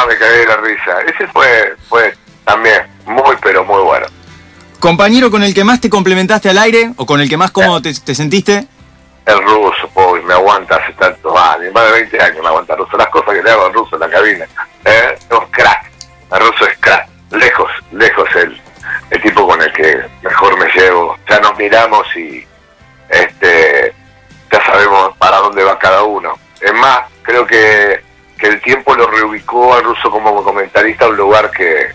no, 0.00 0.06
me 0.06 0.16
cagué 0.16 0.38
de 0.38 0.46
la 0.46 0.56
risa. 0.56 1.00
Ese 1.06 1.26
fue, 1.28 1.74
fue 1.88 2.14
también 2.44 2.82
muy, 3.06 3.36
pero 3.42 3.64
muy 3.64 3.82
bueno. 3.82 4.06
¿Compañero 4.80 5.30
con 5.30 5.42
el 5.42 5.54
que 5.54 5.64
más 5.64 5.80
te 5.80 5.90
complementaste 5.90 6.48
al 6.48 6.58
aire 6.58 6.92
o 6.96 7.06
con 7.06 7.20
el 7.20 7.28
que 7.28 7.36
más 7.36 7.50
cómodo 7.50 7.82
te, 7.82 8.14
sentiste? 8.14 8.66
El 9.26 9.42
ruso, 9.42 9.88
pobre, 9.92 10.22
me 10.22 10.34
aguanta 10.34 10.76
hace 10.76 10.92
tantos 10.94 11.36
años, 11.36 11.72
más 11.74 11.84
de 11.86 11.92
20 11.92 12.22
años 12.22 12.38
me 12.40 12.48
aguanta 12.48 12.74
el 12.74 12.78
ruso. 12.80 12.96
Las 12.96 13.08
cosas 13.08 13.34
que 13.34 13.42
le 13.42 13.50
hago 13.50 13.66
al 13.66 13.74
ruso 13.74 13.96
en 13.96 14.00
la 14.00 14.08
cabina. 14.08 14.44
¿eh? 14.84 15.18
Es 15.18 15.38
crack. 15.50 15.90
El 16.32 16.40
ruso 16.40 16.66
es 16.66 16.78
crack. 16.78 17.08
Lejos, 17.32 17.70
lejos 17.92 18.28
el, 18.36 18.60
el 19.10 19.22
tipo 19.22 19.46
con 19.46 19.60
el 19.60 19.72
que 19.72 20.00
mejor 20.22 20.58
me 20.58 20.66
llevo. 20.72 21.16
Ya 21.28 21.40
nos 21.40 21.58
miramos 21.58 22.06
y 22.16 22.46
este, 23.08 23.92
ya 24.50 24.64
sabemos 24.64 25.16
para 25.18 25.38
dónde 25.38 25.64
va 25.64 25.78
cada 25.78 26.04
uno. 26.04 26.38
Es 26.60 26.72
más, 26.74 27.00
creo 27.22 27.46
que, 27.46 28.02
que 28.38 28.46
el 28.46 28.60
tiempo 28.60 28.94
lo 28.94 29.06
reubicó 29.08 29.74
al 29.74 29.84
ruso 29.84 30.10
como 30.10 30.42
comentarista 30.42 31.04
a 31.04 31.08
un 31.08 31.16
lugar 31.16 31.50
que, 31.50 31.88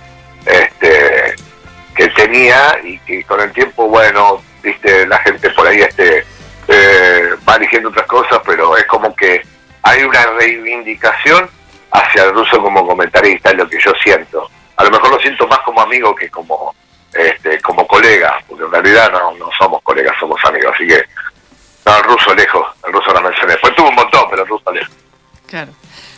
este, 0.45 1.35
que 1.95 2.07
tenía 2.09 2.79
y 2.83 2.99
que 2.99 3.23
con 3.23 3.39
el 3.39 3.51
tiempo, 3.53 3.87
bueno, 3.87 4.41
viste, 4.61 5.07
la 5.07 5.17
gente 5.19 5.49
por 5.51 5.67
ahí 5.67 5.81
este, 5.81 6.25
eh, 6.67 7.29
va 7.47 7.55
eligiendo 7.55 7.89
otras 7.89 8.07
cosas, 8.07 8.39
pero 8.45 8.75
es 8.77 8.85
como 8.85 9.15
que 9.15 9.41
hay 9.83 10.03
una 10.03 10.25
reivindicación 10.37 11.49
hacia 11.91 12.23
el 12.23 12.33
ruso 12.33 12.61
como 12.61 12.85
comentarista, 12.85 13.51
es 13.51 13.57
lo 13.57 13.67
que 13.67 13.79
yo 13.79 13.91
siento. 14.03 14.49
A 14.75 14.83
lo 14.83 14.91
mejor 14.91 15.11
lo 15.11 15.19
siento 15.19 15.47
más 15.47 15.59
como 15.59 15.81
amigo 15.81 16.15
que 16.15 16.29
como 16.29 16.73
este, 17.13 17.61
como 17.61 17.87
colega, 17.87 18.39
porque 18.47 18.63
en 18.63 18.71
realidad 18.71 19.11
no, 19.11 19.33
no 19.33 19.49
somos 19.57 19.81
colegas, 19.83 20.15
somos 20.19 20.43
amigos, 20.45 20.71
así 20.73 20.87
que 20.87 21.03
no, 21.85 21.97
el 21.97 22.03
ruso 22.05 22.33
lejos, 22.33 22.65
el 22.87 22.93
ruso 22.93 23.13
la 23.13 23.21
mencioné. 23.21 23.55
Pues 23.57 23.75
tuvo 23.75 23.89
un 23.89 23.95
montón, 23.95 24.25
pero 24.29 24.43
el 24.43 24.47
ruso 24.47 24.71
lejos. 24.71 24.95
Claro. 25.47 25.71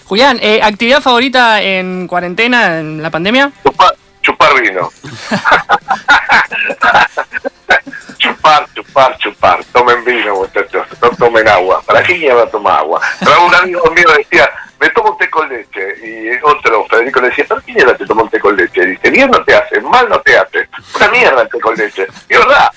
Julián, 0.07 0.39
eh, 0.41 0.59
¿actividad 0.61 1.01
favorita 1.01 1.61
en 1.61 2.07
cuarentena, 2.07 2.79
en 2.79 3.01
la 3.01 3.09
pandemia? 3.09 3.51
Chupar, 3.63 3.95
chupar 4.21 4.61
vino. 4.61 4.91
chupar, 8.17 8.67
chupar 8.75 9.17
chupar. 9.17 9.63
Tomen 9.73 10.05
vino, 10.05 10.35
muchachos, 10.35 10.85
no 11.01 11.09
tomen 11.09 11.47
agua. 11.47 11.81
¿Para 11.81 12.03
qué 12.03 12.19
lleva 12.19 12.45
tomar 12.47 12.79
agua? 12.79 13.01
Pero 13.19 13.47
un 13.47 13.55
amigo 13.55 13.81
mío 13.95 14.07
decía, 14.15 14.47
me 14.79 14.89
tomo 14.91 15.11
un 15.11 15.17
té 15.17 15.27
con 15.27 15.49
leche. 15.49 15.95
Y 16.03 16.29
otro, 16.43 16.85
Federico, 16.85 17.21
le 17.21 17.29
decía, 17.29 17.45
¿para 17.47 17.61
qué 17.61 17.73
mierda 17.73 17.97
te 17.97 18.05
tomo 18.05 18.23
un 18.23 18.29
té 18.29 18.39
con 18.39 18.55
leche? 18.55 18.83
Y 18.83 18.87
dice, 18.87 19.09
bien 19.09 19.31
no 19.31 19.43
te 19.43 19.55
hace, 19.55 19.81
mal 19.81 20.07
no 20.07 20.21
te 20.21 20.37
hace. 20.37 20.69
Una 20.97 21.07
mierda 21.09 21.41
el 21.41 21.49
té 21.49 21.59
con 21.59 21.75
leche. 21.75 22.05
Y 22.29 22.35
verdad. 22.35 22.71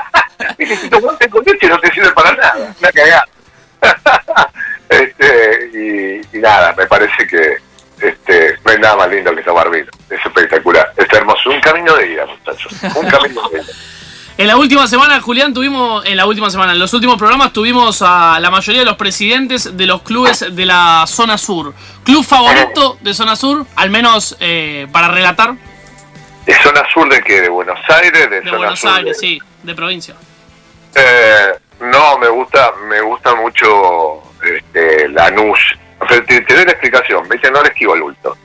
dice, 0.58 0.76
si 0.76 0.88
tomas 0.88 1.12
un 1.12 1.18
té 1.18 1.28
con 1.28 1.44
leche 1.44 1.68
no 1.68 1.78
te 1.78 1.92
sirve 1.92 2.10
para 2.12 2.32
nada. 2.32 2.74
Una 2.78 2.90
cagada. 2.90 3.26
este, 4.88 5.70
y, 5.74 6.36
y 6.36 6.40
nada, 6.40 6.74
me 6.76 6.86
parece 6.86 7.26
que 7.26 7.56
este, 8.00 8.58
no 8.64 8.72
hay 8.72 8.78
nada 8.78 8.96
más 8.96 9.10
lindo 9.10 9.34
que 9.34 9.42
tomar 9.42 9.70
vino. 9.70 9.90
Es 10.08 10.24
espectacular. 10.24 10.92
Es 10.96 11.12
hermoso. 11.12 11.50
Un 11.50 11.60
camino 11.60 11.94
de 11.96 12.12
ida, 12.12 12.26
muchachos. 12.26 12.72
Un 12.94 13.08
camino 13.08 13.48
de 13.48 13.58
ida. 13.58 13.66
En 14.38 14.46
la 14.46 14.56
última 14.56 14.86
semana, 14.86 15.20
Julián, 15.20 15.52
tuvimos, 15.52 16.02
en 16.06 16.16
la 16.16 16.24
última 16.24 16.48
semana, 16.48 16.72
en 16.72 16.78
los 16.78 16.94
últimos 16.94 17.18
programas 17.18 17.52
tuvimos 17.52 18.00
a 18.00 18.40
la 18.40 18.50
mayoría 18.50 18.80
de 18.80 18.86
los 18.86 18.96
presidentes 18.96 19.76
de 19.76 19.84
los 19.84 20.00
clubes 20.00 20.46
de 20.56 20.64
la 20.64 21.04
zona 21.06 21.36
sur. 21.36 21.74
¿Club 22.04 22.24
favorito 22.24 22.96
de 23.02 23.12
zona 23.12 23.36
sur? 23.36 23.66
Al 23.76 23.90
menos 23.90 24.38
eh, 24.40 24.86
para 24.92 25.08
relatar. 25.08 25.56
¿De 26.46 26.54
zona 26.62 26.82
sur 26.90 27.06
de 27.10 27.20
qué? 27.20 27.42
¿De 27.42 27.50
Buenos 27.50 27.80
Aires? 27.90 28.30
De, 28.30 28.40
Buenos 28.50 28.82
Aires, 28.86 29.18
sí, 29.20 29.38
de 29.62 29.74
provincia. 29.74 30.14
Eh, 30.94 31.52
no, 31.80 32.18
me 32.18 32.28
gusta, 32.28 32.72
me 32.88 33.00
gusta 33.00 33.34
mucho 33.34 34.22
este, 34.42 35.08
Lanús. 35.08 35.58
O 35.98 36.08
sea, 36.08 36.22
te, 36.24 36.40
doy 36.40 36.64
la 36.64 36.72
explicación, 36.72 37.28
¿viste? 37.28 37.50
No 37.50 37.62
le 37.62 37.68
esquivo 37.68 37.94
el 37.94 38.02
bulto. 38.02 38.36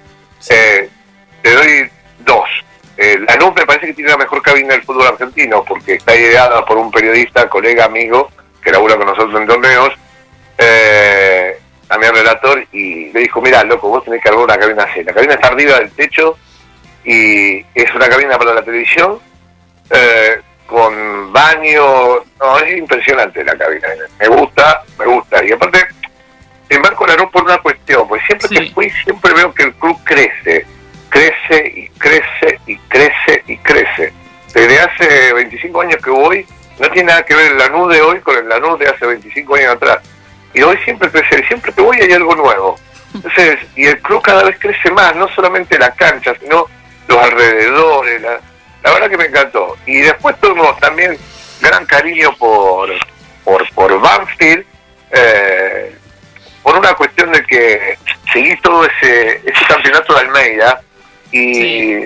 Eh, 0.50 0.90
te 1.42 1.54
doy 1.54 1.90
dos. 2.20 2.50
Eh, 2.98 3.20
Lanús 3.28 3.54
me 3.56 3.66
parece 3.66 3.88
que 3.88 3.94
tiene 3.94 4.12
la 4.12 4.18
mejor 4.18 4.42
cabina 4.42 4.74
del 4.74 4.84
fútbol 4.84 5.08
argentino 5.08 5.64
porque 5.66 5.96
está 5.96 6.16
ideada 6.16 6.66
por 6.66 6.78
un 6.78 6.92
periodista, 6.92 7.50
colega, 7.50 7.86
amigo, 7.86 8.30
que 8.64 8.72
labura 8.72 8.96
con 8.96 9.08
nosotros 9.08 9.40
en 9.40 9.48
torneos, 9.48 9.94
eh, 10.58 11.58
también 11.88 12.16
relator, 12.16 12.66
y 12.72 13.12
le 13.12 13.20
dijo, 13.22 13.42
mira, 13.42 13.64
loco, 13.64 13.90
vos 13.90 14.04
tenés 14.04 14.22
que 14.24 14.30
armar 14.30 14.46
una 14.46 14.58
cabina 14.58 14.84
así. 14.84 15.04
La 15.04 15.14
cabina 15.14 15.34
está 15.36 15.48
arriba 15.48 15.78
del 15.80 15.92
techo 15.92 16.38
y 17.04 17.60
es 17.76 17.94
una 17.94 18.10
cabina 18.10 18.38
para 18.38 18.54
la 18.54 18.64
televisión, 18.64 19.20
eh, 19.92 20.42
con 20.68 21.34
baño, 21.34 22.24
no, 22.40 22.58
es 22.60 22.78
impresionante 22.78 23.44
la 23.44 23.58
cabina. 23.58 23.88
Me 24.20 24.28
gusta, 24.28 24.84
me 24.98 25.06
gusta. 25.06 25.44
Y 25.44 25.52
aparte, 25.52 25.86
embarco 26.70 27.06
Lanús 27.06 27.32
por 27.32 27.44
una 27.44 27.58
cuestión, 27.60 28.08
pues 28.08 28.22
siempre 28.26 28.50
que 28.50 28.72
fui, 28.72 28.90
siempre 29.04 29.34
veo 29.34 29.54
que 29.54 29.64
el 29.64 29.74
club 29.76 29.98
crece 30.04 30.66
crece 31.16 31.72
y 31.74 31.90
crece 31.98 32.60
y 32.68 32.78
crece 32.90 33.44
y 33.48 33.58
crece. 33.58 34.14
Desde 34.54 34.80
hace 34.80 35.34
25 35.34 35.82
años 35.82 36.02
que 36.04 36.10
voy, 36.10 36.46
no 36.80 36.90
tiene 36.92 37.10
nada 37.10 37.24
que 37.24 37.36
ver 37.36 37.52
el 37.54 37.58
Lanús 37.58 37.94
de 37.94 38.02
hoy 38.02 38.20
con 38.20 38.38
el 38.38 38.50
Lanús 38.50 38.80
de 38.80 38.90
hace 38.90 39.06
25 39.06 39.56
años 39.56 39.76
atrás. 39.76 40.00
Y 40.54 40.62
hoy 40.62 40.78
siempre 40.84 41.10
crece, 41.10 41.40
y 41.42 41.48
siempre 41.48 41.72
que 41.72 41.82
voy 41.82 41.98
hay 42.02 42.12
algo 42.12 42.36
nuevo. 42.36 42.76
Entonces, 43.14 43.60
y 43.76 43.86
el 43.86 44.00
club 44.02 44.22
cada 44.22 44.44
vez 44.44 44.58
crece 44.60 44.92
más, 44.92 45.16
no 45.16 45.30
solamente 45.30 45.80
la 45.80 45.92
cancha, 45.92 46.34
sino 46.42 46.66
los 47.08 47.18
alrededores. 47.18 48.22
La, 48.22 48.40
la 48.86 48.94
verdad 48.94 49.10
que 49.10 49.18
me 49.18 49.26
encantó. 49.26 49.76
Y 49.88 49.98
después 50.02 50.40
tuvimos 50.40 50.80
también 50.80 51.18
gran 51.60 51.86
cariño 51.88 52.36
por, 52.38 52.90
por, 53.44 53.68
por 53.74 54.00
Banfield, 54.00 54.64
eh, 55.12 55.98
por 56.62 56.78
una 56.78 56.94
cuestión 56.94 57.32
de 57.32 57.44
que 57.44 57.98
seguí 58.32 58.56
todo 58.62 58.86
ese, 58.86 59.42
ese 59.44 59.66
campeonato 59.68 60.14
de 60.14 60.20
Almeida, 60.20 60.82
y 61.32 62.06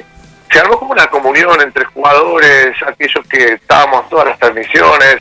se 0.51 0.59
armó 0.59 0.79
como 0.79 0.93
una 0.93 1.07
comunión 1.07 1.62
entre 1.62 1.83
jugadores, 1.83 2.75
aquellos 2.88 3.27
que 3.27 3.53
estábamos 3.55 4.07
todas 4.09 4.27
las 4.27 4.39
transmisiones, 4.39 5.17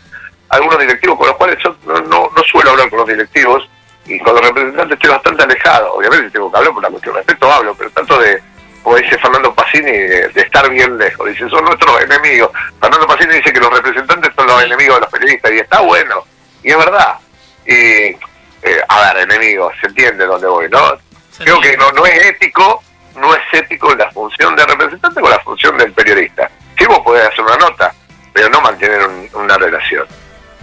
algunos 0.50 0.78
directivos 0.78 1.18
con 1.18 1.26
los 1.26 1.36
cuales 1.36 1.58
yo 1.62 1.76
no, 1.86 2.30
no, 2.34 2.42
suelo 2.44 2.70
hablar 2.70 2.88
con 2.88 3.00
los 3.00 3.08
directivos 3.08 3.68
y 4.06 4.18
con 4.20 4.34
los 4.34 4.46
representantes 4.46 4.94
estoy 4.94 5.10
bastante 5.10 5.42
alejado. 5.42 5.94
Obviamente 5.94 6.30
tengo 6.30 6.50
que 6.50 6.56
hablar 6.56 6.72
por 6.72 6.82
la 6.84 6.90
cuestión 6.90 7.14
de 7.14 7.20
respeto, 7.20 7.52
hablo, 7.52 7.74
pero 7.74 7.90
tanto 7.90 8.18
de, 8.20 8.40
como 8.82 8.97
dice 8.97 9.18
Fernando 9.18 9.54
Pacini, 9.54 9.92
de, 9.92 10.32
estar 10.35 10.68
bien 10.70 10.97
lejos. 10.99 11.28
Dice, 11.28 11.49
son 11.49 11.64
nuestros 11.64 12.02
enemigos. 12.02 12.50
Fernando 12.80 13.06
Pacini 13.06 13.35
dice 13.35 13.52
que 13.52 13.61
los 13.61 13.70
representantes 13.70 14.32
son 14.35 14.47
los 14.47 14.62
enemigos 14.62 14.97
de 14.97 15.00
los 15.00 15.11
periodistas 15.11 15.52
y 15.52 15.58
está 15.58 15.80
bueno, 15.80 16.25
y 16.62 16.70
es 16.70 16.78
verdad. 16.78 17.18
Y, 17.66 17.73
eh, 17.73 18.82
a 18.88 19.12
ver, 19.12 19.30
enemigos, 19.30 19.75
se 19.80 19.88
entiende 19.88 20.26
dónde 20.26 20.47
voy, 20.47 20.68
¿no? 20.68 20.99
Creo 21.38 21.61
que 21.61 21.76
no, 21.76 21.92
no 21.92 22.04
es 22.04 22.26
ético 22.26 22.82
no 23.18 23.35
es 23.35 23.42
ético 23.52 23.94
la 23.94 24.11
función 24.11 24.54
de 24.56 24.64
representante 24.64 25.20
con 25.20 25.30
la 25.30 25.40
función 25.40 25.76
del 25.76 25.92
periodista. 25.92 26.50
Sí, 26.78 26.87
vos 26.87 27.00
podés 27.00 27.26
hacer 27.26 27.44
una 27.44 27.56
nota, 27.56 27.92
pero 28.32 28.49
no 28.49 28.61
mantener 28.61 29.00
una 29.35 29.56
relación. 29.56 30.06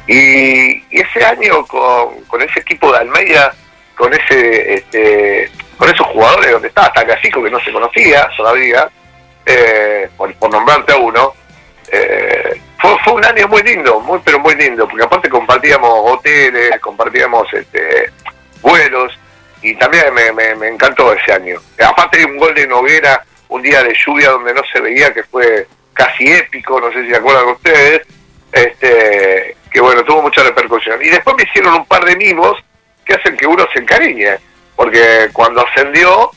Y, 0.07 0.83
ese 0.95 1.25
año 1.25 1.65
con, 1.65 2.41
ese 2.41 2.59
equipo 2.59 2.91
de 2.91 2.99
Almeida, 2.99 3.53
con 3.95 4.13
ese 4.13 4.75
este, 4.75 5.51
con 5.77 5.89
esos 5.89 6.07
jugadores 6.07 6.51
donde 6.51 6.67
estaba 6.67 6.87
hasta 6.87 7.05
Casico 7.05 7.43
que 7.43 7.51
no 7.51 7.59
se 7.59 7.71
conocía 7.71 8.29
todavía, 8.35 8.89
eh, 9.45 10.09
por, 10.17 10.33
nombrarte 10.49 10.93
a 10.93 10.97
uno, 10.97 11.33
eh, 11.91 12.59
fue, 12.79 12.97
fue 13.03 13.13
un 13.13 13.25
año 13.25 13.47
muy 13.47 13.61
lindo, 13.63 13.99
muy 13.99 14.19
pero 14.23 14.39
muy 14.39 14.55
lindo, 14.55 14.87
porque 14.87 15.03
aparte 15.03 15.29
compartíamos 15.29 15.91
hoteles, 16.11 16.79
compartíamos 16.79 17.51
este, 17.53 18.11
vuelos, 18.61 19.13
y 19.61 19.73
también 19.75 20.13
me, 20.13 20.55
me, 20.55 20.67
encantó 20.67 21.11
ese 21.13 21.33
año. 21.33 21.59
Aparte 21.83 22.19
de 22.19 22.25
un 22.25 22.37
gol 22.37 22.53
de 22.53 22.67
Noguera, 22.67 23.23
un 23.49 23.61
día 23.61 23.83
de 23.83 23.95
lluvia 24.05 24.29
donde 24.29 24.53
no 24.53 24.61
se 24.71 24.79
veía, 24.79 25.13
que 25.13 25.23
fue 25.23 25.67
casi 25.93 26.31
épico, 26.31 26.79
no 26.79 26.91
sé 26.91 27.03
si 27.03 27.09
se 27.09 27.15
acuerdan 27.15 27.47
ustedes, 27.47 28.01
este, 28.51 29.57
que 29.71 29.81
bueno, 29.81 30.03
tuvo 30.03 30.21
mucha 30.21 30.43
repercusión. 30.43 31.01
Y 31.01 31.09
después 31.09 31.35
me 31.35 31.43
hicieron 31.43 31.73
un 31.73 31.85
par 31.85 32.05
de 32.05 32.15
mimos 32.15 32.57
que 33.03 33.15
hacen 33.15 33.35
que 33.37 33.47
uno 33.47 33.65
se 33.73 33.79
encariñe, 33.79 34.37
porque 34.75 35.29
cuando 35.33 35.65
ascendió, 35.65 36.31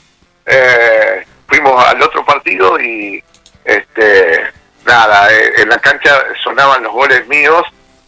eh, 0.46 1.24
fuimos 1.46 1.84
al 1.84 2.00
otro 2.02 2.24
partido 2.24 2.80
y 2.80 3.22
este 3.64 4.42
nada, 4.86 5.32
eh, 5.32 5.52
en 5.58 5.68
la 5.68 5.78
cancha 5.78 6.10
sonaban 6.42 6.82
los 6.82 6.92
goles 6.92 7.26
míos 7.28 7.62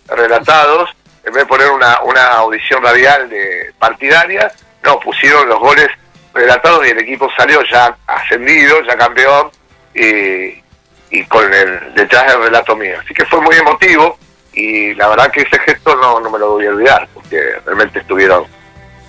relatados, 0.09 0.91
en 1.25 1.33
vez 1.33 1.43
de 1.43 1.47
poner 1.47 1.71
una, 1.71 2.01
una 2.03 2.27
audición 2.29 2.83
radial 2.83 3.29
de 3.29 3.73
partidaria, 3.79 4.51
no, 4.83 4.99
pusieron 5.01 5.49
los 5.49 5.59
goles 5.59 5.89
relatados 6.33 6.87
y 6.87 6.91
el 6.91 6.99
equipo 6.99 7.29
salió 7.37 7.63
ya 7.71 7.95
ascendido, 8.07 8.83
ya 8.83 8.97
campeón, 8.97 9.51
y, 9.95 10.63
y 11.11 11.25
con 11.29 11.53
el 11.53 11.95
detrás 11.95 12.27
del 12.29 12.43
relato 12.45 12.77
mío. 12.77 12.97
Así 13.05 13.13
que 13.13 13.27
fue 13.27 13.41
muy 13.41 13.57
emotivo 13.57 14.19
y 14.53 14.95
la 14.95 15.09
verdad 15.09 15.31
que 15.31 15.43
ese 15.43 15.59
gesto 15.61 15.95
no, 15.97 16.21
no 16.21 16.31
me 16.31 16.39
lo 16.39 16.53
voy 16.53 16.67
a 16.67 16.71
olvidar, 16.71 17.09
porque 17.13 17.61
realmente 17.65 18.01
estuvieron, 18.01 18.47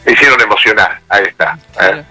me 0.06 0.14
hicieron 0.14 0.42
emocionar, 0.42 1.00
ahí 1.10 1.24
está. 1.28 1.58
¿eh? 1.82 2.04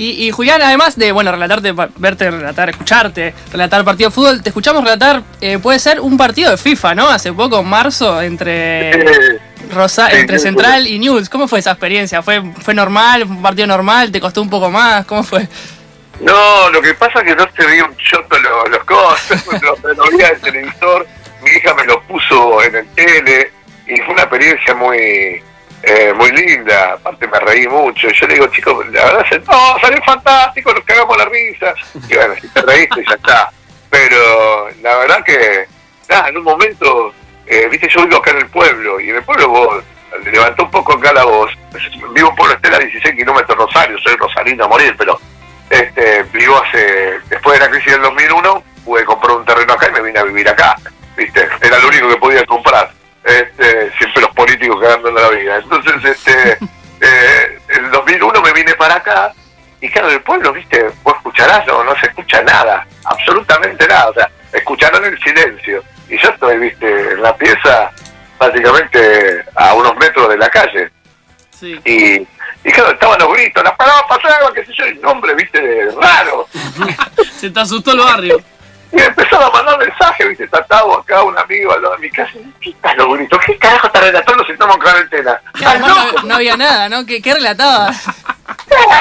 Y, 0.00 0.30
Julián, 0.30 0.62
además 0.62 0.96
de 0.96 1.10
bueno 1.10 1.34
retarte, 1.34 1.72
verte 1.96 2.30
relatar, 2.30 2.70
escucharte, 2.70 3.34
relatar 3.50 3.84
partido 3.84 4.10
de 4.10 4.14
fútbol, 4.14 4.40
te 4.40 4.50
escuchamos 4.50 4.84
relatar, 4.84 5.22
eh, 5.40 5.58
puede 5.58 5.80
ser 5.80 5.98
un 5.98 6.16
partido 6.16 6.52
de 6.52 6.56
FIFA, 6.56 6.94
¿no? 6.94 7.08
Hace 7.08 7.32
poco, 7.32 7.58
en 7.58 7.66
marzo, 7.66 8.22
entre 8.22 9.40
Rosa, 9.74 10.12
entre 10.12 10.38
Central 10.38 10.86
y 10.86 11.00
News. 11.00 11.28
¿Cómo 11.28 11.48
fue 11.48 11.58
esa 11.58 11.72
experiencia? 11.72 12.22
¿Fue, 12.22 12.40
¿Fue 12.60 12.74
normal? 12.74 13.24
¿Un 13.24 13.42
partido 13.42 13.66
normal? 13.66 14.12
¿Te 14.12 14.20
costó 14.20 14.40
un 14.40 14.48
poco 14.48 14.70
más? 14.70 15.04
¿Cómo 15.04 15.24
fue? 15.24 15.48
No, 16.20 16.70
lo 16.70 16.80
que 16.80 16.94
pasa 16.94 17.18
es 17.18 17.24
que 17.24 17.34
no 17.34 17.48
se 17.56 17.66
veía 17.66 17.84
un 17.84 17.96
choto 17.96 18.38
los, 18.38 18.70
los 18.70 18.84
cosas, 18.84 19.44
lo 19.62 19.76
veía 20.12 20.28
el 20.28 20.40
televisor, 20.40 21.08
mi 21.42 21.50
hija 21.50 21.74
me 21.74 21.84
lo 21.86 22.00
puso 22.02 22.62
en 22.62 22.76
el 22.76 22.88
tele 22.90 23.50
y 23.88 23.96
fue 23.96 24.14
una 24.14 24.22
experiencia 24.22 24.74
muy 24.74 25.42
eh, 25.82 26.12
muy 26.12 26.30
linda, 26.32 26.94
aparte 26.94 27.26
me 27.28 27.38
reí 27.40 27.66
mucho. 27.68 28.08
Yo 28.08 28.26
le 28.26 28.34
digo, 28.34 28.46
chicos, 28.48 28.86
la 28.88 29.04
verdad, 29.04 29.42
no, 29.46 29.78
salió 29.80 30.02
fantástico, 30.02 30.72
nos 30.72 30.84
cagamos 30.84 31.16
la 31.16 31.24
risa. 31.26 31.74
Y 32.08 32.14
bueno, 32.14 32.34
si 32.40 32.48
te 32.48 32.62
reíste, 32.62 33.04
ya 33.08 33.14
está. 33.14 33.50
Pero 33.90 34.68
la 34.82 34.96
verdad 34.98 35.24
que, 35.24 35.66
nada, 36.08 36.28
en 36.28 36.36
un 36.36 36.44
momento, 36.44 37.14
eh, 37.46 37.68
viste, 37.70 37.88
yo 37.88 38.04
vivo 38.04 38.18
acá 38.18 38.32
en 38.32 38.38
el 38.38 38.48
pueblo, 38.48 39.00
y 39.00 39.10
en 39.10 39.16
el 39.16 39.22
pueblo 39.22 39.48
vos 39.48 39.84
levantó 40.24 40.64
un 40.64 40.70
poco 40.70 40.94
acá 40.94 41.12
la 41.12 41.24
voz. 41.24 41.52
Vivo 42.12 42.30
en 42.30 42.36
Pueblo 42.36 42.54
Estela, 42.54 42.78
16 42.78 43.14
kilómetros 43.14 43.56
Rosario, 43.56 43.98
soy 43.98 44.16
rosarino 44.16 44.64
a 44.64 44.68
morir, 44.68 44.94
pero 44.98 45.18
este 45.70 46.22
vivo 46.24 46.60
hace, 46.62 47.20
después 47.28 47.58
de 47.58 47.64
la 47.64 47.70
crisis 47.70 47.92
del 47.92 48.02
2001, 48.02 48.64
pude 48.84 49.04
comprar 49.04 49.36
un 49.36 49.44
terreno 49.44 49.74
acá 49.74 49.88
y 49.88 49.92
me 49.92 50.02
vine 50.02 50.18
a 50.18 50.24
vivir 50.24 50.48
acá. 50.48 50.76
¿Viste? 51.16 51.48
Era 51.60 51.78
lo 51.78 51.88
único 51.88 52.08
que 52.08 52.16
podía 52.16 52.46
comprar 52.46 52.90
este, 53.28 53.92
los 54.00 54.07
políticos 54.58 54.80
cagando 54.80 55.08
en 55.08 55.14
la 55.14 55.28
vida. 55.30 55.56
Entonces, 55.58 56.04
este, 56.04 56.52
eh, 57.00 57.58
en 57.68 57.90
2001 57.90 58.42
me 58.42 58.52
vine 58.52 58.74
para 58.74 58.96
acá 58.96 59.32
y 59.80 59.88
claro, 59.90 60.10
el 60.10 60.20
pueblo, 60.22 60.52
viste, 60.52 60.90
vos 61.04 61.14
escucharás, 61.16 61.66
no, 61.66 61.84
no 61.84 61.94
se 62.00 62.06
escucha 62.06 62.42
nada, 62.42 62.84
absolutamente 63.04 63.86
nada, 63.86 64.08
o 64.08 64.14
sea, 64.14 64.30
escucharán 64.52 65.04
el 65.04 65.18
silencio. 65.20 65.84
Y 66.08 66.18
yo 66.18 66.30
estoy, 66.30 66.58
viste, 66.58 67.12
en 67.12 67.22
la 67.22 67.36
pieza 67.36 67.90
prácticamente 68.38 69.44
a 69.54 69.74
unos 69.74 69.96
metros 69.96 70.28
de 70.30 70.36
la 70.36 70.48
calle. 70.48 70.90
Y, 71.60 72.14
y 72.14 72.72
claro, 72.72 72.92
estaban 72.92 73.18
los 73.20 73.32
gritos, 73.34 73.62
las 73.62 73.76
palabras 73.76 74.04
pasaban, 74.08 74.54
qué 74.54 74.64
sé 74.64 74.72
yo, 74.74 74.84
el 74.84 75.00
nombre, 75.00 75.34
viste, 75.34 75.88
raro. 76.00 76.48
se 77.38 77.50
te 77.50 77.60
asustó 77.60 77.92
el 77.92 77.98
barrio. 77.98 78.42
Y 78.90 78.96
me 78.96 79.04
empezaron 79.04 79.44
a 79.44 79.50
mandar 79.50 79.78
mensajes, 79.78 80.28
viste, 80.28 80.48
tratado 80.48 80.98
acá 80.98 81.22
un 81.22 81.36
amigo 81.38 81.72
al 81.72 81.82
lado 81.82 81.94
de 81.96 82.00
mi 82.00 82.10
casa. 82.10 82.32
¿Qué 82.60 82.70
estás, 82.70 82.96
lo 82.96 83.12
grito? 83.12 83.38
¿Qué 83.44 83.58
carajo 83.58 83.86
está 83.86 84.00
relatando 84.00 84.44
si 84.46 84.52
estamos 84.52 84.76
en 84.76 84.82
cuarentena? 84.82 85.40
no, 85.80 86.22
no, 86.22 86.34
había 86.34 86.56
nada, 86.56 86.88
¿no? 86.88 87.04
¿Qué, 87.04 87.20
qué 87.20 87.34
relatabas? 87.34 88.06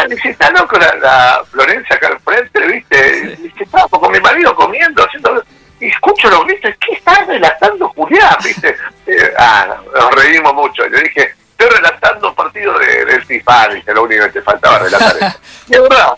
Dice, 0.10 0.30
está 0.30 0.52
loco 0.52 0.78
la, 0.78 0.96
la, 0.96 1.44
Florencia 1.50 1.96
acá 1.96 2.08
al 2.08 2.20
frente, 2.20 2.68
¿viste? 2.68 3.38
Dice, 3.38 3.64
estaba 3.64 3.88
con 3.88 4.12
mi 4.12 4.20
marido 4.20 4.54
comiendo, 4.56 5.04
haciendo... 5.06 5.44
Y 5.80 5.90
escucho 5.90 6.28
los 6.30 6.44
gritos, 6.46 6.74
¿qué 6.80 6.96
estás 6.96 7.28
relatando, 7.28 7.90
Julián? 7.90 8.36
¿Viste? 8.44 8.76
Eh, 9.10 9.34
ah, 9.40 9.78
nos 9.96 10.12
reímos 10.16 10.54
mucho. 10.54 10.86
Yo 10.86 11.00
dije, 11.00 11.34
estoy 11.52 11.70
relatando 11.70 12.36
partido 12.36 12.78
de, 12.78 13.06
del 13.06 13.24
FIFA, 13.24 13.70
dice, 13.70 13.94
lo 13.94 14.04
único 14.04 14.26
que 14.26 14.32
te 14.32 14.42
faltaba 14.42 14.80
relatar 14.80 15.16
eso. 15.16 15.40
Y 15.70 15.76
es 15.76 15.82
verdad, 15.82 16.17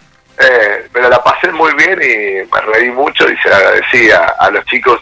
y 1.93 2.47
me 2.51 2.61
reí 2.73 2.89
mucho 2.91 3.29
y 3.29 3.37
se 3.37 3.49
agradecí 3.49 4.09
a, 4.11 4.49
los 4.51 4.65
chicos 4.65 5.01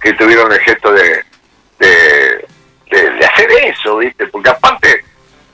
que 0.00 0.12
tuvieron 0.14 0.52
el 0.52 0.60
gesto 0.60 0.92
de, 0.92 1.24
de, 1.78 2.46
de, 2.90 3.26
hacer 3.26 3.50
eso, 3.64 3.98
¿viste? 3.98 4.26
Porque 4.28 4.50
aparte, 4.50 5.04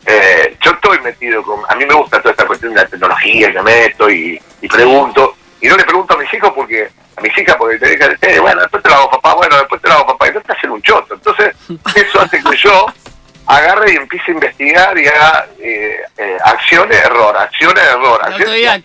eh, 0.06 0.56
yo 0.60 0.72
estoy 0.72 0.98
metido 1.00 1.42
con. 1.42 1.60
A 1.68 1.74
mí 1.74 1.86
me 1.86 1.94
gusta 1.94 2.20
toda 2.20 2.32
esta 2.32 2.46
cuestión 2.46 2.74
de 2.74 2.82
la 2.82 2.88
tecnología, 2.88 3.52
que 3.52 3.62
meto 3.62 4.10
y, 4.10 4.40
y 4.60 4.68
pregunto. 4.68 5.36
Y 5.60 5.68
no 5.68 5.76
le 5.76 5.84
pregunto 5.84 6.14
a 6.14 6.18
mis 6.18 6.32
hijos 6.34 6.52
porque. 6.54 6.88
A 7.16 7.20
mis 7.20 7.38
hijas 7.38 7.54
porque 7.56 7.78
te 7.78 7.90
dicen, 7.90 8.18
eh, 8.22 8.40
bueno, 8.40 8.60
después 8.60 8.82
te 8.82 8.88
lo 8.88 8.96
hago 8.96 9.10
papá, 9.10 9.34
bueno, 9.34 9.56
después 9.56 9.80
te 9.80 9.88
lo 9.88 9.94
hago 9.94 10.06
papá. 10.08 10.28
Y 10.28 10.32
no 10.32 10.40
te 10.40 10.52
hacen 10.52 10.70
un 10.70 10.82
choto. 10.82 11.14
Entonces, 11.14 11.54
eso 11.94 12.20
hace 12.20 12.42
que 12.42 12.56
yo 12.56 12.86
agarre 13.46 13.92
y 13.92 13.96
empiece 13.96 14.30
a 14.30 14.34
investigar 14.34 14.98
y 14.98 15.06
haga 15.06 15.46
eh, 15.58 16.00
eh, 16.16 16.38
acciones, 16.44 16.98
error, 17.04 17.36
acciones, 17.36 17.84
error. 17.84 18.20
Acciones, 18.22 18.84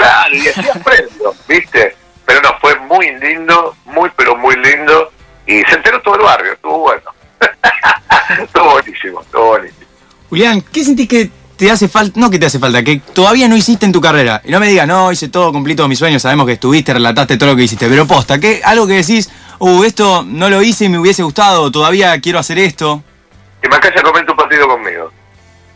claro, 0.00 0.34
y 0.34 1.52
¿viste? 1.52 1.96
Pero 2.26 2.42
no, 2.42 2.58
fue 2.60 2.78
muy 2.80 3.10
lindo, 3.18 3.74
muy, 3.86 4.10
pero 4.16 4.36
muy 4.36 4.56
lindo. 4.56 5.12
Y 5.46 5.62
se 5.64 5.74
enteró 5.74 6.00
todo 6.02 6.14
el 6.16 6.22
barrio, 6.22 6.52
estuvo 6.52 6.78
bueno. 6.78 7.02
estuvo 8.42 8.70
buenísimo, 8.72 9.20
estuvo 9.20 9.46
buenísimo. 9.46 9.86
Julián, 10.28 10.62
¿qué 10.72 10.84
sentís 10.84 11.08
que 11.08 11.30
te 11.56 11.70
hace 11.70 11.88
falta, 11.88 12.18
no 12.20 12.30
que 12.30 12.38
te 12.38 12.46
hace 12.46 12.58
falta, 12.58 12.82
que 12.82 13.00
todavía 13.12 13.48
no 13.48 13.56
hiciste 13.56 13.84
en 13.84 13.92
tu 13.92 14.00
carrera? 14.00 14.40
Y 14.44 14.52
no 14.52 14.60
me 14.60 14.68
digas, 14.68 14.86
no, 14.86 15.10
hice 15.10 15.28
todo, 15.28 15.52
cumplí 15.52 15.74
todos 15.74 15.88
mis 15.88 15.98
sueños, 15.98 16.22
sabemos 16.22 16.46
que 16.46 16.52
estuviste, 16.52 16.92
relataste 16.94 17.36
todo 17.36 17.50
lo 17.50 17.56
que 17.56 17.64
hiciste, 17.64 17.88
pero 17.88 18.06
posta, 18.06 18.38
¿qué, 18.38 18.60
algo 18.64 18.86
que 18.86 18.94
decís, 18.94 19.30
uh, 19.58 19.82
esto 19.82 20.22
no 20.24 20.48
lo 20.48 20.62
hice 20.62 20.84
y 20.84 20.88
me 20.88 20.98
hubiese 20.98 21.22
gustado, 21.22 21.70
todavía 21.70 22.18
quiero 22.20 22.38
hacer 22.38 22.58
esto. 22.58 23.02
Que 23.60 23.68
Macaya 23.68 24.02
comente 24.02 24.30
un 24.30 24.36
partido 24.36 24.68
conmigo. 24.68 25.10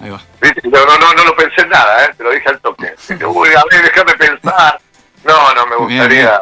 Ahí 0.04 0.10
va. 0.10 0.20
No, 0.64 0.84
no, 0.84 0.98
no, 0.98 1.14
no 1.14 1.24
lo 1.24 1.34
pensé 1.36 1.62
en 1.62 1.70
nada, 1.70 2.04
¿eh? 2.04 2.10
te 2.16 2.22
lo 2.24 2.30
dije 2.30 2.48
al 2.48 2.60
toque. 2.60 2.94
Uy, 3.26 3.48
a 3.48 3.62
ver, 3.70 3.82
déjame 3.84 4.14
pensar. 4.14 4.78
No, 5.24 5.54
no 5.54 5.66
me 5.66 5.76
gustaría. 5.76 6.40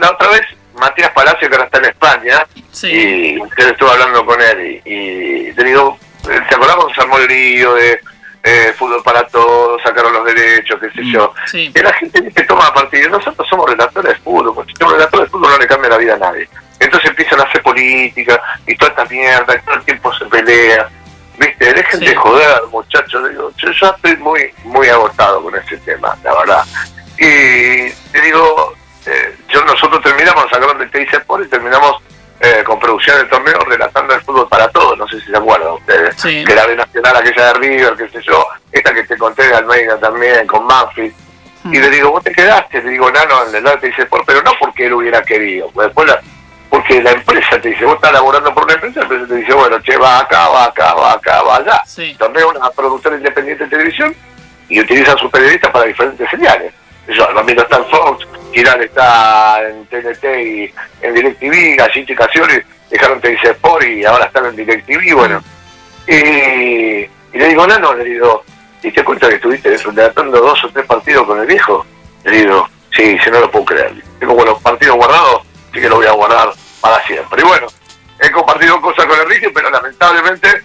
La 0.00 0.10
otra 0.10 0.28
vez, 0.28 0.42
Matías 0.78 1.10
Palacio, 1.12 1.48
que 1.48 1.54
ahora 1.54 1.64
está 1.64 1.78
en 1.78 1.84
España, 1.86 2.46
Sí. 2.70 2.90
y 3.36 3.40
usted 3.40 3.70
estuvo 3.70 3.90
hablando 3.90 4.24
con 4.26 4.40
él, 4.40 4.82
y, 4.84 5.48
y 5.48 5.52
te 5.54 5.64
digo, 5.64 5.98
¿te 6.22 6.54
acordás 6.54 6.76
cuando 6.76 6.94
se 6.94 7.00
armó 7.00 7.18
el 7.18 7.26
lío 7.28 7.74
de 7.74 8.00
eh, 8.42 8.74
fútbol 8.76 9.02
para 9.02 9.26
todos, 9.28 9.80
sacaron 9.82 10.12
los 10.12 10.24
derechos, 10.26 10.78
qué 10.80 10.90
sé 10.90 11.10
yo? 11.10 11.32
Sí. 11.46 11.72
Que 11.72 11.82
la 11.82 11.92
gente 11.94 12.20
dice 12.20 12.42
toma 12.44 12.74
partido, 12.74 13.08
nosotros 13.08 13.48
somos 13.48 13.70
relatores 13.70 14.12
de 14.12 14.18
fútbol, 14.20 14.54
porque 14.54 14.72
si 14.72 14.78
somos 14.78 14.94
relatores 14.94 15.26
de 15.26 15.30
fútbol 15.30 15.52
no 15.52 15.58
le 15.58 15.66
cambia 15.66 15.90
la 15.90 15.98
vida 15.98 16.14
a 16.14 16.18
nadie. 16.18 16.48
Entonces 16.80 17.08
empiezan 17.10 17.40
a 17.40 17.44
hacer 17.44 17.62
política, 17.62 18.40
y 18.66 18.76
toda 18.76 18.90
esta 18.90 19.04
mierda, 19.06 19.54
y 19.56 19.64
todo 19.64 19.74
el 19.76 19.84
tiempo 19.84 20.12
se 20.14 20.24
pelea. 20.26 20.88
Viste, 21.38 21.72
dejen 21.72 22.00
Sí. 22.00 22.06
de 22.06 22.14
joder, 22.14 22.62
muchachos. 22.70 23.28
Digo, 23.30 23.50
yo 23.56 23.68
ya 23.80 23.88
estoy 23.88 24.16
muy, 24.18 24.50
muy 24.64 24.88
agotado 24.88 25.42
con 25.42 25.54
ese 25.56 25.76
tema, 25.78 26.16
la 26.22 26.34
verdad. 26.34 26.64
Y 27.18 27.90
te 28.12 28.20
digo, 28.22 28.74
eh, 29.06 29.36
yo 29.48 29.64
nosotros 29.64 30.02
terminamos, 30.02 30.44
sacaron 30.50 30.78
del 30.78 30.90
TIC 30.90 31.12
Sport 31.14 31.44
y 31.46 31.48
terminamos 31.48 32.02
eh, 32.40 32.62
con 32.64 32.78
producción 32.78 33.16
del 33.18 33.28
torneo 33.28 33.58
relatando 33.66 34.14
el 34.14 34.20
fútbol 34.22 34.48
para 34.48 34.68
todos. 34.68 34.98
No 34.98 35.06
sé 35.08 35.20
si 35.20 35.26
se 35.30 35.36
acuerdan 35.36 35.72
ustedes. 35.72 36.14
Sí. 36.20 36.44
Que 36.44 36.54
la 36.54 36.66
Nacional, 36.74 37.16
aquella 37.16 37.46
de 37.46 37.54
River, 37.54 37.94
qué 37.96 38.08
sé 38.08 38.20
yo, 38.22 38.46
esta 38.72 38.92
que 38.92 39.04
te 39.04 39.16
conté 39.16 39.46
de 39.48 39.54
Almeida 39.54 39.98
también, 39.98 40.46
con 40.46 40.64
Manfield. 40.66 41.14
Y 41.64 41.78
le 41.78 41.88
digo, 41.88 42.10
vos 42.10 42.22
te 42.22 42.32
quedaste, 42.32 42.82
le 42.82 42.90
digo, 42.90 43.10
Nano, 43.10 43.46
en 43.48 43.54
el 43.54 43.64
lado 43.64 43.78
te 43.78 43.86
dice, 43.86 44.04
por, 44.06 44.22
pero 44.26 44.42
no 44.42 44.52
porque 44.60 44.84
él 44.86 44.92
hubiera 44.92 45.22
querido, 45.22 45.70
pues 45.72 45.86
después 45.86 46.06
la- 46.08 46.20
porque 46.74 47.00
la 47.00 47.12
empresa 47.12 47.60
te 47.60 47.68
dice, 47.68 47.84
vos 47.84 47.94
estás 47.94 48.12
laborando 48.12 48.52
por 48.52 48.64
una 48.64 48.74
empresa, 48.74 48.98
la 48.98 49.04
empresa 49.04 49.26
te 49.28 49.34
dice, 49.36 49.54
bueno, 49.54 49.80
che, 49.80 49.96
va 49.96 50.18
acá, 50.18 50.48
va 50.48 50.64
acá, 50.64 50.92
va 50.94 51.12
acá, 51.12 51.40
va 51.42 51.56
allá. 51.58 51.80
Sí. 51.86 52.16
Torneo 52.18 52.50
una 52.50 52.68
productora 52.70 53.14
independiente 53.14 53.62
de 53.62 53.70
televisión 53.70 54.12
y 54.68 54.80
utilizan 54.80 55.16
sus 55.16 55.30
periodistas 55.30 55.70
para 55.70 55.84
diferentes 55.84 56.28
señales. 56.28 56.74
Yo, 57.06 57.28
Ramiro 57.28 57.62
está 57.62 57.76
en 57.76 57.84
Fox, 57.84 58.26
Giral 58.52 58.82
está 58.82 59.62
en 59.68 59.86
TNT 59.86 60.24
y 60.24 60.74
en 61.02 61.14
DirecTV, 61.14 61.76
Gallito 61.76 62.12
y 62.12 62.16
Casioli 62.16 62.62
dejaron 62.90 63.20
dice 63.20 63.50
Sport 63.50 63.84
y 63.84 64.04
ahora 64.04 64.24
están 64.24 64.46
en 64.46 64.56
DirecTV, 64.56 65.14
bueno. 65.14 65.44
Y, 66.08 66.12
y 66.12 67.38
le 67.38 67.48
digo, 67.50 67.68
Nano, 67.68 67.94
le 67.94 68.02
digo, 68.02 68.42
¿y 68.82 68.90
te 68.90 69.04
cuenta 69.04 69.28
que 69.28 69.36
estuviste 69.36 69.76
relatando 69.76 70.40
dos 70.40 70.64
o 70.64 70.68
tres 70.70 70.84
partidos 70.86 71.24
con 71.24 71.38
el 71.38 71.46
viejo? 71.46 71.86
Le 72.24 72.32
digo, 72.32 72.68
sí, 72.90 73.16
si 73.22 73.30
no 73.30 73.38
lo 73.38 73.50
puedo 73.52 73.64
creer. 73.66 73.92
Tengo 74.18 74.44
los 74.44 74.60
partidos 74.60 74.96
guardados, 74.96 75.42
sí 75.72 75.80
que 75.80 75.88
lo 75.88 75.96
voy 75.96 76.06
a 76.06 76.12
guardar 76.12 76.63
para 76.84 77.02
siempre. 77.06 77.40
Y 77.40 77.46
bueno, 77.46 77.66
he 78.20 78.30
compartido 78.30 78.78
cosas 78.82 79.06
con 79.06 79.18
Enrique, 79.18 79.48
pero 79.54 79.70
lamentablemente 79.70 80.62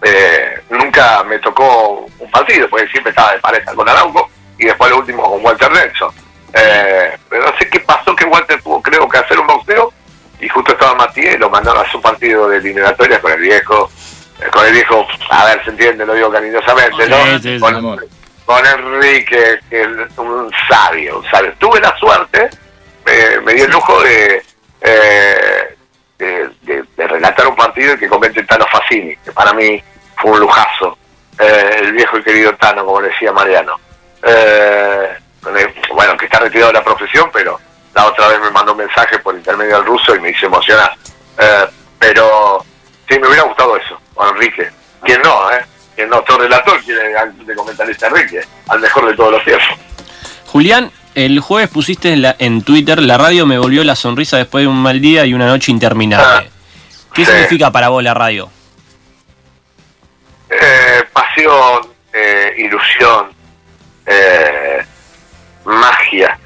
eh, 0.00 0.62
nunca 0.70 1.22
me 1.24 1.38
tocó 1.40 2.06
un 2.18 2.30
partido, 2.30 2.66
porque 2.70 2.88
siempre 2.88 3.10
estaba 3.10 3.32
de 3.32 3.40
pareja 3.40 3.74
con 3.74 3.86
Arauco 3.86 4.30
y 4.58 4.64
después 4.64 4.90
lo 4.90 4.98
último 4.98 5.30
con 5.30 5.44
Walter 5.44 5.70
Nelson. 5.70 6.10
Eh, 6.54 7.18
pero 7.28 7.44
no 7.44 7.58
sé 7.58 7.68
qué 7.68 7.80
pasó 7.80 8.16
que 8.16 8.24
Walter 8.24 8.62
tuvo, 8.62 8.80
creo 8.80 9.06
que 9.06 9.18
hacer 9.18 9.38
un 9.38 9.46
boxeo 9.46 9.92
y 10.40 10.48
justo 10.48 10.72
estaba 10.72 10.94
Matías 10.94 11.34
y 11.34 11.38
lo 11.38 11.50
mandaron 11.50 11.84
a 11.84 11.90
su 11.90 12.00
partido 12.00 12.48
de 12.48 12.56
eliminatorias 12.56 13.20
con 13.20 13.32
el 13.32 13.40
viejo, 13.40 13.90
eh, 14.40 14.48
con 14.50 14.64
el 14.64 14.72
viejo, 14.72 15.06
a 15.28 15.44
ver, 15.44 15.62
se 15.64 15.70
entiende, 15.70 16.06
lo 16.06 16.14
digo 16.14 16.32
cariñosamente, 16.32 17.08
¿no? 17.10 17.16
Sí, 17.16 17.38
sí, 17.42 17.60
con, 17.60 17.74
amor. 17.74 18.06
con 18.46 18.64
Enrique, 18.64 19.58
que 19.68 19.82
es 19.82 19.88
un 20.16 20.50
sabio, 20.66 21.18
un 21.18 21.30
sabio. 21.30 21.52
Tuve 21.58 21.78
la 21.78 21.94
suerte, 21.98 22.48
me 23.44 23.52
dio 23.52 23.66
el 23.66 23.70
lujo 23.70 24.02
de, 24.02 24.42
eh, 24.88 25.76
de, 26.18 26.84
relatar 26.96 27.46
un 27.46 27.56
partido 27.56 27.94
y 27.94 27.98
que 27.98 28.08
comente 28.08 28.42
Tano 28.44 28.66
Facini, 28.66 29.16
que 29.16 29.32
para 29.32 29.52
mí 29.52 29.82
fue 30.16 30.30
un 30.32 30.40
lujazo. 30.40 30.96
Eh, 31.38 31.76
el 31.80 31.92
viejo 31.92 32.18
y 32.18 32.22
querido 32.22 32.54
Tano, 32.54 32.84
como 32.84 33.02
decía 33.02 33.32
Mariano. 33.32 33.78
Eh, 34.22 35.08
bueno, 35.94 36.16
que 36.16 36.26
está 36.26 36.38
retirado 36.38 36.68
de 36.68 36.78
la 36.78 36.84
profesión, 36.84 37.30
pero 37.32 37.58
la 37.94 38.06
otra 38.06 38.28
vez 38.28 38.40
me 38.40 38.50
mandó 38.50 38.72
un 38.72 38.78
mensaje 38.78 39.18
por 39.18 39.34
intermedio 39.34 39.76
del 39.76 39.86
ruso 39.86 40.14
y 40.14 40.20
me 40.20 40.30
hizo 40.30 40.46
emocionar. 40.46 40.92
Eh, 41.38 41.66
pero 41.98 42.64
sí, 43.08 43.18
me 43.18 43.26
hubiera 43.28 43.42
gustado 43.42 43.76
eso, 43.76 44.00
con 44.14 44.28
Enrique. 44.28 44.70
¿Quién 45.02 45.20
no, 45.22 45.50
eh? 45.52 45.64
¿Quién 45.94 46.10
no? 46.10 46.20
Todo 46.22 46.38
relator 46.38 46.82
quiere 46.82 47.12
de 47.12 47.54
comentarista 47.54 48.06
Enrique, 48.06 48.40
al 48.68 48.80
mejor 48.80 49.06
de 49.06 49.16
todos 49.16 49.32
los 49.32 49.44
tiempos. 49.44 49.68
Julián, 50.46 50.90
el 51.16 51.40
jueves 51.40 51.68
pusiste 51.70 52.12
en, 52.12 52.22
la- 52.22 52.36
en 52.38 52.62
Twitter, 52.62 53.00
la 53.02 53.18
radio 53.18 53.46
me 53.46 53.58
volvió 53.58 53.82
la 53.82 53.96
sonrisa 53.96 54.36
después 54.36 54.62
de 54.62 54.68
un 54.68 54.76
mal 54.76 55.00
día 55.00 55.24
y 55.26 55.34
una 55.34 55.46
noche 55.48 55.72
interminable. 55.72 56.50
¿Qué 57.14 57.24
sí. 57.24 57.32
significa 57.32 57.70
para 57.72 57.88
vos 57.88 58.02
la 58.04 58.14
radio? 58.14 58.48
Eh, 60.50 61.02
pasión, 61.12 61.88
eh, 62.12 62.54
ilusión, 62.58 63.26
eh, 64.06 64.84
magia. 65.64 66.38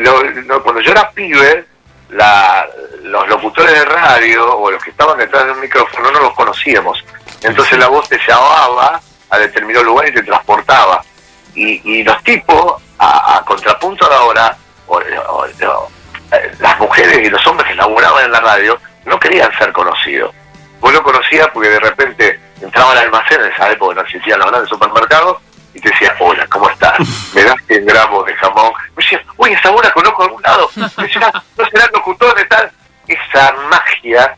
Lo- 0.00 0.22
lo- 0.22 0.62
cuando 0.62 0.80
yo 0.80 0.92
era 0.92 1.10
pibe, 1.10 1.66
la- 2.10 2.66
los 3.02 3.28
locutores 3.28 3.72
de 3.72 3.84
radio 3.84 4.56
o 4.58 4.70
los 4.70 4.82
que 4.82 4.90
estaban 4.90 5.18
detrás 5.18 5.44
de 5.44 5.52
un 5.52 5.60
micrófono 5.60 6.10
no 6.10 6.20
los 6.20 6.32
conocíamos. 6.34 7.04
Entonces 7.42 7.78
la 7.78 7.88
voz 7.88 8.08
te 8.08 8.18
llamaba 8.26 9.00
a 9.28 9.38
determinado 9.38 9.84
lugar 9.84 10.08
y 10.08 10.14
te 10.14 10.22
transportaba. 10.22 11.04
Y, 11.54 11.80
y 11.98 12.02
los 12.04 12.22
tipos, 12.22 12.82
a, 12.98 13.36
a 13.36 13.44
contrapunto 13.44 14.08
de 14.08 14.14
ahora, 14.14 14.56
las 16.58 16.78
mujeres 16.78 17.26
y 17.26 17.30
los 17.30 17.46
hombres 17.46 17.68
que 17.68 17.74
laburaban 17.74 18.24
en 18.24 18.32
la 18.32 18.40
radio 18.40 18.78
no 19.04 19.18
querían 19.18 19.50
ser 19.58 19.72
conocidos. 19.72 20.34
Vos 20.80 20.92
lo 20.92 21.02
conocías 21.02 21.48
porque 21.52 21.68
de 21.68 21.80
repente 21.80 22.40
entraba 22.60 22.92
al 22.92 22.98
almacén 22.98 23.40
en 23.40 23.52
esa 23.52 23.70
época, 23.70 23.94
no 23.94 24.00
existían 24.02 24.38
los 24.38 24.50
grandes 24.50 24.68
supermercados, 24.68 25.38
y 25.74 25.80
te 25.80 25.90
decía, 25.90 26.14
hola, 26.18 26.46
¿cómo 26.48 26.70
estás? 26.70 26.98
Me 27.34 27.42
das 27.44 27.56
100 27.66 27.84
gramos 27.84 28.24
de 28.24 28.34
jamón. 28.36 28.72
Me 28.96 29.02
decía, 29.02 29.22
oye, 29.36 29.54
esa 29.54 29.70
bola 29.70 29.92
conozco 29.92 30.22
de 30.22 30.28
algún 30.28 30.42
lado. 30.42 30.70
Me 30.74 31.04
decía, 31.04 31.32
no 31.58 31.66
será 31.66 31.86
locutor 31.92 32.34
de 32.34 32.44
tal. 32.46 32.72
Esa 33.06 33.52
magia 33.70 34.36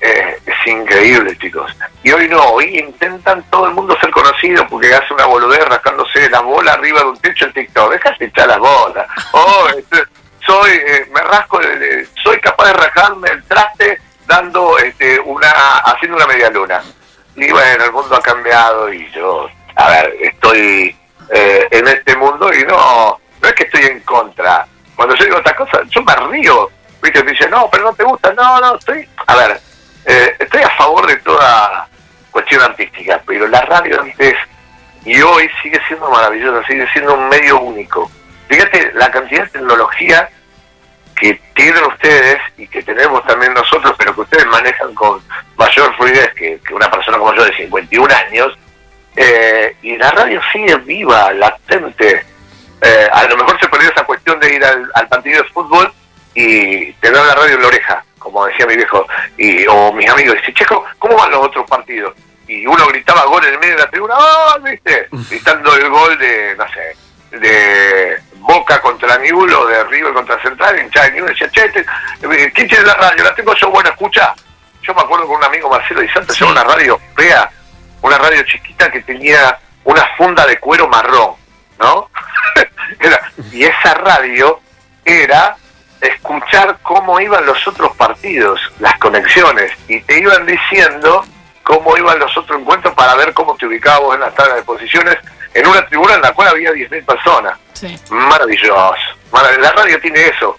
eh, 0.00 0.38
increíble, 0.70 1.36
chicos. 1.38 1.70
Y 2.02 2.12
hoy 2.12 2.28
no, 2.28 2.40
hoy 2.42 2.78
intentan 2.78 3.42
todo 3.50 3.66
el 3.68 3.74
mundo 3.74 3.96
ser 4.00 4.10
conocido 4.10 4.66
porque 4.68 4.94
hace 4.94 5.12
una 5.14 5.26
boludez 5.26 5.64
rascándose 5.66 6.28
la 6.30 6.40
bola 6.40 6.72
arriba 6.72 7.00
de 7.00 7.06
un 7.06 7.18
techo 7.18 7.46
en 7.46 7.52
TikTok. 7.52 7.92
Déjate 7.92 8.24
echar 8.26 8.48
las 8.48 8.58
bolas. 8.58 9.06
Oh, 9.32 9.66
este, 9.76 10.02
soy, 10.44 10.70
eh, 10.72 11.08
me 11.14 11.20
rasco, 11.22 11.58
de- 11.58 12.06
soy 12.22 12.40
capaz 12.40 12.66
de 12.68 12.72
rascarme 12.74 13.28
el 13.30 13.42
traste 13.44 14.00
dando 14.26 14.78
este, 14.78 15.18
una, 15.20 15.50
haciendo 15.84 16.16
una 16.16 16.26
media 16.26 16.50
luna. 16.50 16.82
Y 17.36 17.50
bueno, 17.50 17.84
el 17.84 17.92
mundo 17.92 18.16
ha 18.16 18.22
cambiado 18.22 18.92
y 18.92 19.10
yo, 19.12 19.48
a 19.76 19.90
ver, 19.90 20.16
estoy 20.20 20.96
eh, 21.30 21.68
en 21.70 21.86
este 21.88 22.16
mundo 22.16 22.52
y 22.52 22.64
no, 22.64 23.20
no 23.42 23.48
es 23.48 23.54
que 23.54 23.64
estoy 23.64 23.82
en 23.84 24.00
contra, 24.00 24.66
cuando 24.94 25.14
yo 25.16 25.24
digo 25.26 25.36
otra 25.38 25.54
cosa, 25.54 25.80
yo 25.90 26.02
me 26.02 26.14
río. 26.16 26.70
¿Viste? 27.02 27.22
Dice, 27.22 27.46
no, 27.50 27.68
pero 27.70 27.84
no 27.84 27.92
te 27.92 28.02
gusta. 28.04 28.32
No, 28.32 28.58
no, 28.58 28.76
estoy. 28.76 29.06
A 29.26 29.36
ver, 29.36 29.60
eh, 30.06 30.36
estoy 30.38 30.62
a 30.62 30.70
favor 30.70 31.06
de 31.06 31.16
toda 31.16 31.88
cuestión 32.30 32.62
artística, 32.62 33.20
pero 33.26 33.46
la 33.48 33.62
radio 33.62 34.00
antes 34.00 34.36
y 35.04 35.20
hoy 35.22 35.48
sigue 35.62 35.80
siendo 35.86 36.10
maravillosa, 36.10 36.66
sigue 36.66 36.86
siendo 36.92 37.14
un 37.14 37.28
medio 37.28 37.60
único. 37.60 38.10
Fíjate 38.48 38.92
la 38.94 39.10
cantidad 39.10 39.44
de 39.44 39.50
tecnología 39.50 40.28
que 41.18 41.40
tienen 41.54 41.84
ustedes 41.84 42.38
y 42.58 42.66
que 42.66 42.82
tenemos 42.82 43.24
también 43.24 43.54
nosotros, 43.54 43.94
pero 43.96 44.14
que 44.14 44.20
ustedes 44.22 44.46
manejan 44.46 44.94
con 44.94 45.22
mayor 45.56 45.94
fluidez 45.96 46.32
que, 46.34 46.60
una 46.72 46.90
persona 46.90 47.18
como 47.18 47.34
yo 47.34 47.44
de 47.44 47.56
51 47.56 48.14
años, 48.14 48.58
eh, 49.16 49.76
y 49.82 49.96
la 49.96 50.10
radio 50.10 50.40
sigue 50.52 50.76
viva, 50.76 51.32
latente. 51.32 52.24
Eh, 52.82 53.08
a 53.10 53.24
lo 53.24 53.36
mejor 53.36 53.58
se 53.58 53.68
perdió 53.68 53.90
esa 53.90 54.04
cuestión 54.04 54.38
de 54.38 54.54
ir 54.54 54.64
al, 54.64 55.08
partido 55.08 55.42
de 55.42 55.48
fútbol 55.48 55.90
y 56.34 56.92
tener 56.94 57.24
la 57.24 57.34
radio 57.34 57.54
en 57.54 57.62
la 57.62 57.68
oreja, 57.68 58.04
como 58.26 58.44
decía 58.46 58.66
mi 58.66 58.74
viejo, 58.74 59.06
y, 59.38 59.64
o 59.68 59.92
mis 59.92 60.10
amigos, 60.10 60.34
dice, 60.40 60.52
Checo, 60.52 60.84
¿cómo 60.98 61.16
van 61.16 61.30
los 61.30 61.46
otros 61.46 61.64
partidos? 61.68 62.12
Y 62.48 62.66
uno 62.66 62.84
gritaba 62.88 63.24
gol 63.26 63.44
en 63.44 63.54
el 63.54 63.60
medio 63.60 63.76
de 63.76 63.82
la 63.82 63.90
tribuna, 63.90 64.14
¡oh! 64.18 64.60
¿viste? 64.62 65.06
Gritando 65.30 65.76
el 65.76 65.88
gol 65.88 66.18
de, 66.18 66.56
no 66.56 66.64
sé, 66.72 67.38
de 67.38 68.18
Boca 68.38 68.80
contra 68.80 69.16
Newell 69.18 69.54
o 69.54 69.66
de 69.66 69.84
River 69.84 70.12
contra 70.12 70.42
Central, 70.42 70.76
en 70.76 70.90
Chile, 70.90 71.22
decía, 71.22 71.48
che, 71.50 71.66
eh, 71.66 72.52
¿quién 72.52 72.66
tiene 72.66 72.84
la 72.84 72.94
radio? 72.94 73.22
La 73.22 73.34
tengo 73.34 73.54
yo, 73.54 73.70
bueno, 73.70 73.90
escucha. 73.90 74.34
Yo 74.82 74.92
me 74.94 75.02
acuerdo 75.02 75.28
con 75.28 75.36
un 75.36 75.44
amigo 75.44 75.70
Marcelo 75.70 76.00
Di 76.00 76.08
Santos, 76.08 76.40
una 76.40 76.64
radio 76.64 77.00
fea, 77.14 77.48
una 78.02 78.18
radio 78.18 78.42
chiquita 78.42 78.90
que 78.90 79.02
tenía 79.02 79.56
una 79.84 80.04
funda 80.16 80.44
de 80.46 80.58
cuero 80.58 80.88
marrón, 80.88 81.34
¿no? 81.78 82.10
y 83.52 83.64
esa 83.64 83.94
radio 83.94 84.60
era 85.04 85.56
escuchar 86.00 86.78
cómo 86.82 87.20
iban 87.20 87.46
los 87.46 87.66
otros 87.66 87.94
partidos, 87.96 88.60
las 88.80 88.96
conexiones, 88.98 89.72
y 89.88 90.00
te 90.00 90.18
iban 90.18 90.46
diciendo 90.46 91.24
cómo 91.62 91.96
iban 91.96 92.18
los 92.18 92.36
otros 92.36 92.60
encuentros 92.60 92.94
para 92.94 93.14
ver 93.16 93.32
cómo 93.32 93.56
te 93.56 93.66
ubicabas 93.66 94.14
en 94.14 94.20
la 94.20 94.30
tabla 94.30 94.54
de 94.54 94.62
posiciones 94.62 95.16
en 95.52 95.66
una 95.66 95.86
tribuna 95.86 96.14
en 96.14 96.22
la 96.22 96.32
cual 96.32 96.48
había 96.48 96.70
10.000 96.70 97.04
personas. 97.04 97.58
Maravilloso. 98.10 98.96
La 99.32 99.72
radio 99.72 100.00
tiene 100.00 100.26
eso. 100.28 100.56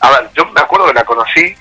A 0.00 0.10
ver, 0.10 0.30
yo 0.34 0.46
me 0.46 0.60
acuerdo 0.60 0.86
que 0.86 0.94
la 0.94 1.04
conocí 1.04 1.54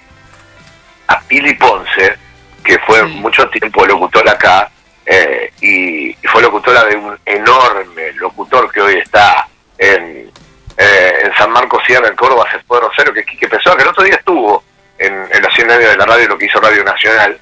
a 1.08 1.20
Pili 1.22 1.54
Ponce, 1.56 2.18
que 2.64 2.78
fue 2.80 3.04
mucho 3.04 3.48
tiempo 3.50 3.86
locutor 3.86 4.28
acá, 4.30 4.70
eh, 5.06 5.52
y, 5.62 6.14
fue 6.28 6.42
locutora 6.42 6.84
de 6.86 6.96
un 6.96 7.18
enorme 7.26 8.12
locutor 8.14 8.72
que 8.72 8.82
hoy 8.82 8.96
está 8.96 9.48
en, 9.78 10.32
eh, 10.78 11.22
en 11.24 11.34
San 11.36 11.52
Marcos 11.52 11.84
Sierra, 11.86 12.08
en 12.08 12.16
Córdoba, 12.16 12.48
se 12.52 12.60
fue 12.60 12.80
Rosario, 12.80 13.14
que 13.14 13.26
Quique 13.26 13.48
Pessoa, 13.48 13.76
que 13.76 13.84
el 13.84 13.90
otro 13.90 14.04
día 14.04 14.16
estuvo 14.16 14.64
en, 14.98 15.14
en 15.32 15.42
los 15.42 15.54
100 15.54 15.72
años 15.72 15.90
de 15.90 15.98
la 15.98 16.06
radio, 16.06 16.30
lo 16.30 16.38
que 16.38 16.46
hizo 16.46 16.60
Radio 16.60 16.84
Nacional. 16.84 17.38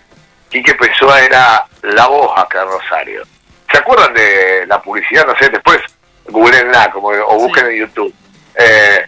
Quique 0.50 0.76
Pessoa 0.76 1.20
era 1.22 1.66
la 1.82 2.08
voz 2.08 2.38
acá 2.38 2.62
en 2.62 2.68
Rosario. 2.68 3.24
¿Se 3.72 3.78
acuerdan 3.78 4.14
de 4.14 4.66
la 4.68 4.82
publicidad? 4.82 5.26
No 5.26 5.36
sé, 5.38 5.50
después 5.50 5.80
googleenla 6.26 6.92
como, 6.92 7.10
o 7.10 7.36
busquen 7.40 7.68
en 7.68 7.80
YouTube. 7.80 8.14
Eh, 8.56 9.08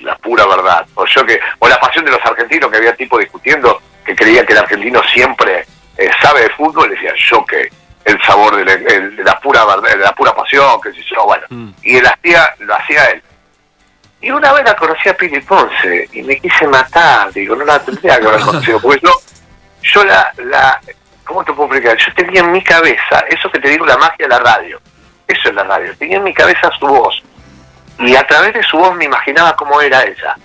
la 0.00 0.16
pura 0.16 0.46
verdad. 0.46 0.86
O, 0.94 1.04
o 1.04 1.68
la 1.68 1.80
pasión 1.80 2.04
de 2.04 2.10
los 2.10 2.24
argentinos, 2.24 2.70
que 2.70 2.76
había 2.76 2.94
tipo 2.96 3.18
discutiendo 3.18 3.80
que 4.04 4.14
creía 4.14 4.44
que 4.44 4.52
el 4.52 4.58
argentino 4.58 5.00
siempre 5.12 5.64
eh, 5.96 6.10
sabe 6.20 6.42
de 6.42 6.50
fútbol, 6.50 6.90
decía 6.90 7.14
Jockey, 7.30 7.68
el 8.04 8.22
sabor 8.22 8.56
de 8.56 8.64
la, 9.24 9.40
pura 9.40 9.64
verdad, 9.64 9.90
de 9.90 9.96
la 9.96 10.12
pura 10.12 10.34
pasión, 10.34 10.80
que 10.82 10.92
sé 10.92 11.02
yo, 11.08 11.24
bueno. 11.24 11.44
Mm. 11.48 11.70
Y 11.82 11.96
él 11.96 12.06
hacía, 12.06 12.54
lo 12.58 12.74
hacía 12.74 13.10
él. 13.10 13.22
Y 14.24 14.30
una 14.30 14.54
vez 14.54 14.64
la 14.64 14.74
conocí 14.74 15.06
a 15.10 15.14
Pili 15.14 15.38
Ponce 15.40 16.08
y 16.10 16.22
me 16.22 16.40
quise 16.40 16.66
matar, 16.66 17.30
digo, 17.30 17.54
no 17.54 17.62
la 17.66 17.78
tendría 17.78 18.18
que 18.18 18.26
haber 18.26 18.40
conocido, 18.40 18.80
porque 18.80 19.00
yo, 19.02 19.12
yo 19.82 20.02
la, 20.02 20.32
la, 20.38 20.80
¿cómo 21.24 21.44
te 21.44 21.52
puedo 21.52 21.68
explicar? 21.74 21.98
Yo 21.98 22.14
tenía 22.14 22.40
en 22.40 22.50
mi 22.50 22.64
cabeza, 22.64 23.22
eso 23.28 23.50
que 23.50 23.58
te 23.60 23.68
digo, 23.68 23.84
la 23.84 23.98
magia 23.98 24.26
de 24.26 24.28
la 24.28 24.38
radio. 24.38 24.80
Eso 25.28 25.50
es 25.50 25.54
la 25.54 25.64
radio. 25.64 25.94
Tenía 25.98 26.16
en 26.16 26.24
mi 26.24 26.32
cabeza 26.32 26.70
su 26.78 26.86
voz. 26.86 27.22
Y 27.98 28.16
a 28.16 28.26
través 28.26 28.54
de 28.54 28.62
su 28.62 28.78
voz 28.78 28.96
me 28.96 29.04
imaginaba 29.04 29.54
cómo 29.56 29.78
era 29.82 30.02
ella. 30.04 30.36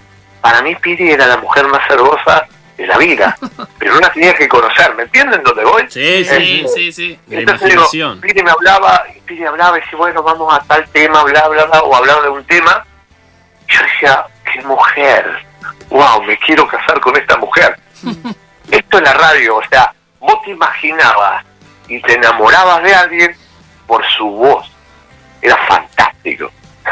Para 0.42 0.62
mí 0.62 0.76
Piri 0.76 1.12
era 1.12 1.26
la 1.26 1.38
mujer 1.38 1.66
más 1.68 1.90
hermosa 1.90 2.48
de 2.76 2.86
la 2.86 2.98
vida. 2.98 3.38
Pero 3.80 3.94
no 3.94 4.02
la 4.02 4.12
tenía 4.12 4.34
que 4.34 4.50
conocer. 4.50 4.94
¿Me 4.96 5.04
entienden 5.04 5.42
dónde 5.42 5.64
voy? 5.64 5.86
Sí, 5.88 6.26
sí, 6.26 6.66
sí, 6.76 6.92
sí. 6.92 7.20
Entonces 7.30 7.70
digo, 7.70 8.20
Piri 8.20 8.44
me 8.44 8.52
hablaba, 8.52 9.06
Piri 9.26 9.46
hablaba 9.46 9.78
y 9.78 9.82
decía, 9.82 9.98
bueno, 9.98 10.22
vamos 10.22 10.54
a 10.54 10.60
tal 10.66 10.86
tema, 10.90 11.24
bla, 11.24 11.48
bla, 11.48 11.64
bla, 11.64 11.82
o 11.82 11.96
hablaba 11.96 12.24
de 12.24 12.30
un 12.30 12.44
tema. 12.44 12.86
Decía, 14.00 14.26
qué 14.54 14.62
mujer. 14.62 15.46
Wow, 15.90 16.24
me 16.24 16.38
quiero 16.38 16.66
casar 16.68 17.02
con 17.02 17.18
esta 17.18 17.36
mujer. 17.36 17.78
Esto 18.72 18.98
es 18.98 19.04
la 19.04 19.14
radio, 19.14 19.58
o 19.58 19.64
sea, 19.70 19.94
vos 20.20 20.42
te 20.44 20.52
imaginabas 20.52 21.44
y 21.90 22.00
te 22.02 22.14
enamorabas 22.14 22.82
de 22.84 22.96
alguien 22.96 23.36
por 23.86 24.06
su 24.18 24.26
voz. 24.26 24.72
Era 25.42 25.58
fantástico. 25.68 26.50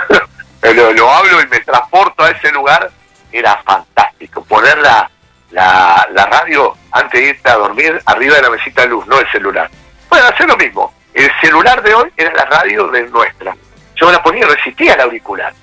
lo, 0.64 1.10
hablo 1.14 1.42
y 1.42 1.48
me 1.48 1.62
transporto 1.62 2.24
a 2.26 2.32
ese 2.32 2.52
lugar. 2.52 2.92
Era 3.32 3.56
fantástico. 3.64 4.44
Poner 4.44 4.78
la, 4.80 5.10
la, 5.52 6.26
radio 6.30 6.76
antes 6.92 7.22
de 7.22 7.30
irte 7.30 7.50
a 7.50 7.56
dormir 7.56 8.02
arriba 8.06 8.36
de 8.36 8.42
la 8.42 8.50
mesita 8.50 8.82
de 8.82 8.90
luz, 8.90 9.08
no 9.08 9.18
el 9.18 9.32
celular. 9.32 9.70
Bueno, 10.10 10.28
hacer 10.28 10.46
lo 10.46 10.58
mismo. 10.58 10.94
El 11.14 11.32
celular 11.40 11.82
de 11.82 11.94
hoy 11.94 12.12
era 12.18 12.34
la 12.34 12.46
radio 12.46 12.88
de 12.88 13.04
nuestra. 13.04 13.56
Yo 13.96 14.08
me 14.08 14.12
la 14.12 14.22
ponía 14.22 14.46
y 14.46 14.50
resistía 14.50 14.94
al 14.96 15.02
auricular. 15.02 15.54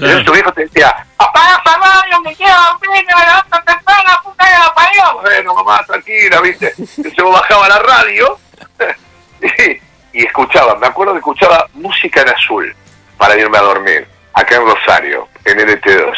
Claro. 0.00 0.24
tu 0.24 0.32
viejo 0.32 0.52
te 0.52 0.62
decía, 0.62 1.06
apaga 1.18 1.60
esa 1.64 1.78
radio, 1.78 2.20
me 2.22 2.34
quiero 2.34 2.54
dormir, 2.80 3.04
me 3.06 3.26
la 3.26 4.20
puta 4.22 4.50
la 4.50 4.74
parió. 4.74 5.20
Bueno, 5.20 5.54
mamá, 5.54 5.84
tranquila, 5.86 6.40
viste. 6.40 6.74
Se 6.86 7.22
bajaba 7.22 7.68
la 7.68 7.78
radio 7.78 8.38
y, 10.12 10.24
escuchaba, 10.24 10.76
me 10.76 10.86
acuerdo 10.86 11.12
que 11.12 11.18
escuchaba 11.18 11.68
música 11.74 12.22
en 12.22 12.30
azul 12.30 12.74
para 13.16 13.36
irme 13.36 13.58
a 13.58 13.62
dormir, 13.62 14.08
acá 14.32 14.56
en 14.56 14.66
Rosario, 14.66 15.28
en 15.44 15.58
LT2. 15.58 16.14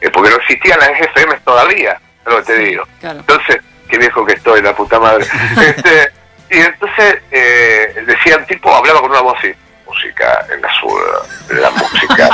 Eh, 0.00 0.10
porque 0.10 0.30
no 0.30 0.36
existían 0.36 0.78
las 0.78 0.90
GFM 0.98 1.40
todavía, 1.40 1.92
es 1.92 2.32
lo 2.32 2.38
que 2.38 2.42
te 2.44 2.58
digo. 2.58 2.84
Entonces, 3.02 3.58
qué 3.88 3.98
viejo 3.98 4.24
que 4.24 4.34
estoy, 4.34 4.62
la 4.62 4.74
puta 4.74 4.98
madre. 4.98 5.26
este, 5.60 6.12
y 6.50 6.58
entonces 6.58 7.18
eh, 7.30 8.04
decían, 8.06 8.46
tipo, 8.46 8.74
hablaba 8.74 9.00
con 9.00 9.10
una 9.10 9.20
voz 9.20 9.38
así 9.38 9.52
música 9.86 10.46
en 10.52 10.64
azul, 10.64 11.00
la 11.48 11.70
música. 11.70 12.28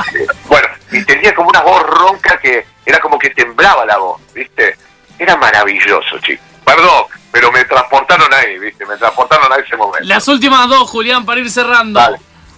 bueno, 0.49 0.69
y 0.93 1.05
tenía 1.05 1.35
como 1.35 1.49
una 1.49 1.61
voz 1.63 1.83
ronca 1.83 2.39
que 2.39 2.67
era 2.85 3.01
como 3.01 3.19
que 3.19 3.31
temblaba 3.31 3.85
la 3.87 3.97
voz, 3.99 4.21
¿viste? 4.35 4.77
Era 5.19 5.37
maravilloso, 5.37 6.19
chicos. 6.21 6.45
Perdón, 6.65 7.05
pero 7.31 7.51
me 7.51 7.65
transportaron 7.65 8.33
ahí, 8.35 8.59
¿viste? 8.59 8.87
Me 8.87 8.97
transportaron 8.97 9.53
a 9.53 9.57
ese 9.57 9.77
momento. 9.77 10.07
Las 10.07 10.27
últimas 10.29 10.69
dos, 10.69 10.89
Julián, 10.91 11.25
para 11.25 11.41
ir 11.41 11.51
cerrando. 11.51 12.01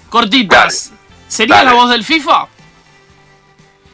Cortitas. 0.09 0.92
¿Sería 1.29 1.64
la 1.64 1.73
voz 1.73 1.90
del 1.90 2.05
FIFA? 2.05 2.47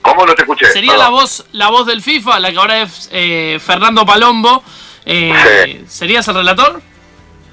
¿Cómo 0.03 0.27
no 0.27 0.35
te 0.35 0.43
escuché? 0.43 0.67
¿Sería 0.73 0.97
la 0.97 1.09
voz, 1.09 1.47
la 1.53 1.69
voz 1.69 1.87
del 1.87 2.03
FIFA, 2.03 2.41
la 2.41 2.51
que 2.51 2.59
ahora 2.59 2.83
es 2.83 3.09
eh, 3.13 3.59
Fernando 3.65 4.05
Palombo? 4.07 4.63
Eh, 5.05 5.85
¿Serías 5.89 6.27
el 6.29 6.35
relator? 6.35 6.83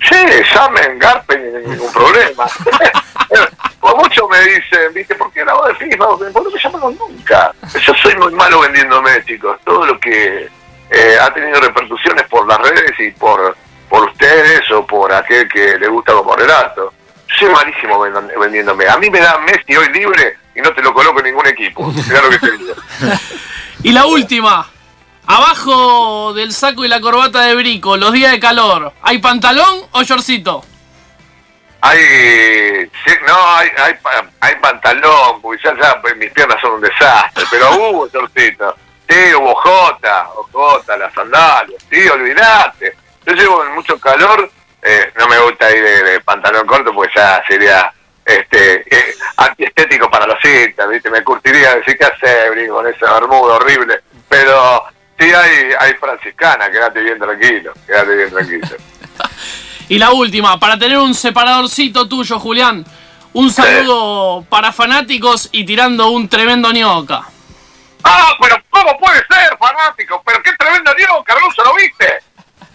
Sí, 0.10 0.16
llamen, 0.54 1.00
garpen, 1.00 1.70
ningún 1.70 1.92
problema. 1.92 2.46
Por 3.88 3.96
mucho 3.96 4.28
me 4.28 4.38
dicen, 4.42 4.94
¿viste? 4.94 5.16
¿Por 5.16 5.32
qué 5.32 5.46
la 5.46 5.54
voz 5.54 5.70
de 5.70 5.76
FIFA? 5.76 6.08
¿Por 6.08 6.20
qué 6.20 6.54
me 6.54 6.60
llaman 6.62 6.98
nunca? 7.00 7.54
Yo 7.86 7.94
soy 8.02 8.14
muy 8.18 8.34
malo 8.34 8.60
vendiéndome, 8.60 9.24
chicos. 9.24 9.58
Todo 9.64 9.86
lo 9.86 9.98
que 9.98 10.50
eh, 10.90 11.18
ha 11.22 11.34
tenido 11.34 11.62
repercusiones 11.62 12.28
por 12.28 12.46
las 12.46 12.58
redes 12.58 12.92
y 13.00 13.12
por, 13.12 13.56
por 13.88 14.10
ustedes 14.10 14.70
o 14.72 14.86
por 14.86 15.14
aquel 15.14 15.48
que 15.48 15.80
le 15.80 15.88
gusta 15.88 16.12
como 16.12 16.36
relato. 16.36 16.92
Yo 17.30 17.48
soy 17.48 17.50
malísimo 17.50 17.98
vendiéndome. 18.38 18.90
A 18.90 18.98
mí 18.98 19.10
me 19.10 19.22
da 19.22 19.40
Messi 19.40 19.78
hoy 19.78 19.88
libre 19.94 20.36
y 20.54 20.60
no 20.60 20.74
te 20.74 20.82
lo 20.82 20.94
coloco 20.94 21.20
en 21.20 21.28
ningún 21.28 21.48
equipo. 21.48 21.86
Mirá 21.86 22.22
lo 22.24 22.30
que 22.30 22.40
te 22.40 22.50
y 23.84 23.94
la 23.94 24.06
última. 24.06 24.70
Abajo 25.28 26.34
del 26.34 26.52
saco 26.52 26.84
y 26.84 26.90
la 26.90 27.00
corbata 27.00 27.44
de 27.44 27.56
Brico, 27.56 27.96
los 27.96 28.12
días 28.12 28.34
de 28.34 28.40
calor, 28.42 28.92
¿hay 29.02 29.20
pantalón 29.20 29.80
o 29.92 30.04
shortcito? 30.04 30.64
Hay, 31.82 32.90
no, 33.28 33.56
hay, 33.56 33.70
hay, 33.78 33.94
hay 34.42 34.56
pantalón, 34.56 35.42
porque 35.42 35.64
ya, 35.64 35.76
ya 35.80 36.02
pues, 36.02 36.16
mis 36.18 36.32
piernas 36.32 36.60
son 36.62 36.74
un 36.74 36.82
desastre, 36.82 37.44
pero 37.50 37.72
hubo 37.76 38.08
shortcito. 38.10 38.76
Sí, 39.10 39.34
hubo 39.36 39.56
jota, 39.56 40.28
jota, 40.52 40.98
las 40.98 41.14
sandalias, 41.14 41.82
sí, 41.90 42.08
olvidate. 42.10 42.96
Yo 43.26 43.34
llevo 43.34 43.64
mucho 43.76 44.00
calor, 44.00 44.50
eh, 44.82 45.12
no 45.18 45.28
me 45.28 45.40
gusta 45.40 45.72
ir 45.76 45.84
de, 45.84 46.20
pantalón 46.22 46.68
corto 46.68 46.94
porque 46.94 47.14
ya 47.16 47.42
sería 47.48 47.92
este 48.26 48.84
eh, 48.94 49.16
antiestético 49.38 50.10
para 50.10 50.28
los 50.28 50.38
cintas, 50.42 50.90
¿viste? 50.90 51.10
Me 51.10 51.24
curtiría 51.24 51.76
decir 51.76 51.98
qué 51.98 52.06
hace, 52.06 52.68
con 52.68 52.88
ese 52.88 53.06
bermudo 53.06 53.56
horrible, 53.56 54.02
pero 54.28 54.84
Sí, 55.20 55.26
hay, 55.34 55.74
hay 55.80 55.94
franciscana, 55.96 56.70
quédate 56.70 57.02
bien 57.02 57.18
tranquilo, 57.18 57.74
quédate 57.88 58.16
bien 58.16 58.30
tranquilo. 58.30 58.68
y 59.90 59.98
la 59.98 60.12
última, 60.12 60.60
para 60.60 60.78
tener 60.78 60.98
un 60.98 61.14
separadorcito 61.14 62.08
tuyo, 62.08 62.40
Julián, 62.40 62.86
un 63.34 63.52
saludo 63.52 64.46
para 64.50 64.72
fanáticos 64.72 65.50
y 65.52 65.66
tirando 65.66 66.10
un 66.10 66.28
tremendo 66.28 66.72
ñoca. 66.72 67.24
¡Ah, 68.04 68.34
pero 68.42 68.56
cómo 68.70 68.98
puede 68.98 69.18
ser, 69.18 69.58
fanático! 69.58 70.22
¡Pero 70.26 70.42
qué 70.44 70.52
tremendo 70.58 70.92
Diego 70.96 71.24
Carluso, 71.24 71.64
lo 71.64 71.76
viste! 71.76 72.08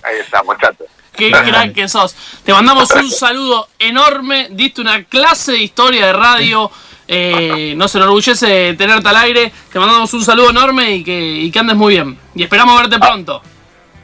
Ahí 0.03 0.17
está, 0.21 0.43
muchachos. 0.43 0.87
Qué 1.13 1.31
crack 1.31 1.75
que 1.75 1.89
sos. 1.89 2.15
Te 2.45 2.53
mandamos 2.53 2.91
un 2.91 3.11
saludo 3.11 3.69
enorme. 3.79 4.49
Diste 4.51 4.81
una 4.81 5.05
clase 5.05 5.53
de 5.53 5.59
historia 5.59 6.07
de 6.07 6.13
radio. 6.13 6.71
Eh, 7.07 7.75
nos 7.77 7.95
enorgullece 7.95 8.75
tenerte 8.75 9.09
al 9.09 9.17
aire. 9.17 9.53
Te 9.73 9.79
mandamos 9.79 10.13
un 10.15 10.25
saludo 10.25 10.51
enorme 10.51 10.93
y 10.93 11.05
que, 11.05 11.21
y 11.21 11.51
que 11.51 11.59
andes 11.59 11.77
muy 11.77 11.95
bien. 11.95 12.19
Y 12.35 12.43
esperamos 12.43 12.81
verte 12.81 12.99
pronto. 12.99 13.43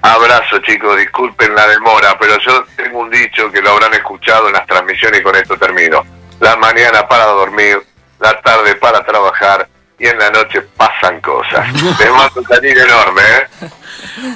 Abrazo, 0.02 0.58
chicos. 0.58 0.96
Disculpen 0.96 1.54
la 1.54 1.66
demora, 1.66 2.16
pero 2.18 2.38
yo 2.38 2.64
tengo 2.76 3.00
un 3.00 3.10
dicho 3.10 3.50
que 3.50 3.60
lo 3.60 3.70
habrán 3.70 3.94
escuchado 3.94 4.48
en 4.48 4.54
las 4.54 4.66
transmisiones 4.66 5.20
y 5.20 5.22
con 5.22 5.36
esto 5.36 5.56
termino. 5.56 6.04
La 6.40 6.56
mañana 6.56 7.06
para 7.08 7.24
dormir, 7.26 7.82
la 8.20 8.40
tarde 8.40 8.76
para 8.76 9.04
trabajar 9.04 9.68
y 9.98 10.06
en 10.06 10.18
la 10.18 10.30
noche 10.30 10.62
pasan 10.76 11.20
cosas. 11.20 11.72
Les 11.98 12.10
mando 12.10 12.40
un 12.40 12.44
cariño 12.44 12.82
enorme, 12.82 13.22
¿eh? 13.22 13.68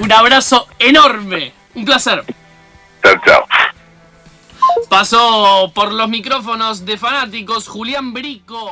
Un 0.01 0.13
abrazo 0.13 0.67
enorme. 0.79 1.53
Un 1.75 1.85
placer. 1.85 2.25
Chao, 3.03 3.15
chao. 3.25 3.47
Pasó 4.89 5.73
por 5.75 5.93
los 5.93 6.09
micrófonos 6.09 6.85
de 6.85 6.99
fanáticos 6.99 7.69
Julián 7.69 8.13
Brico. 8.13 8.61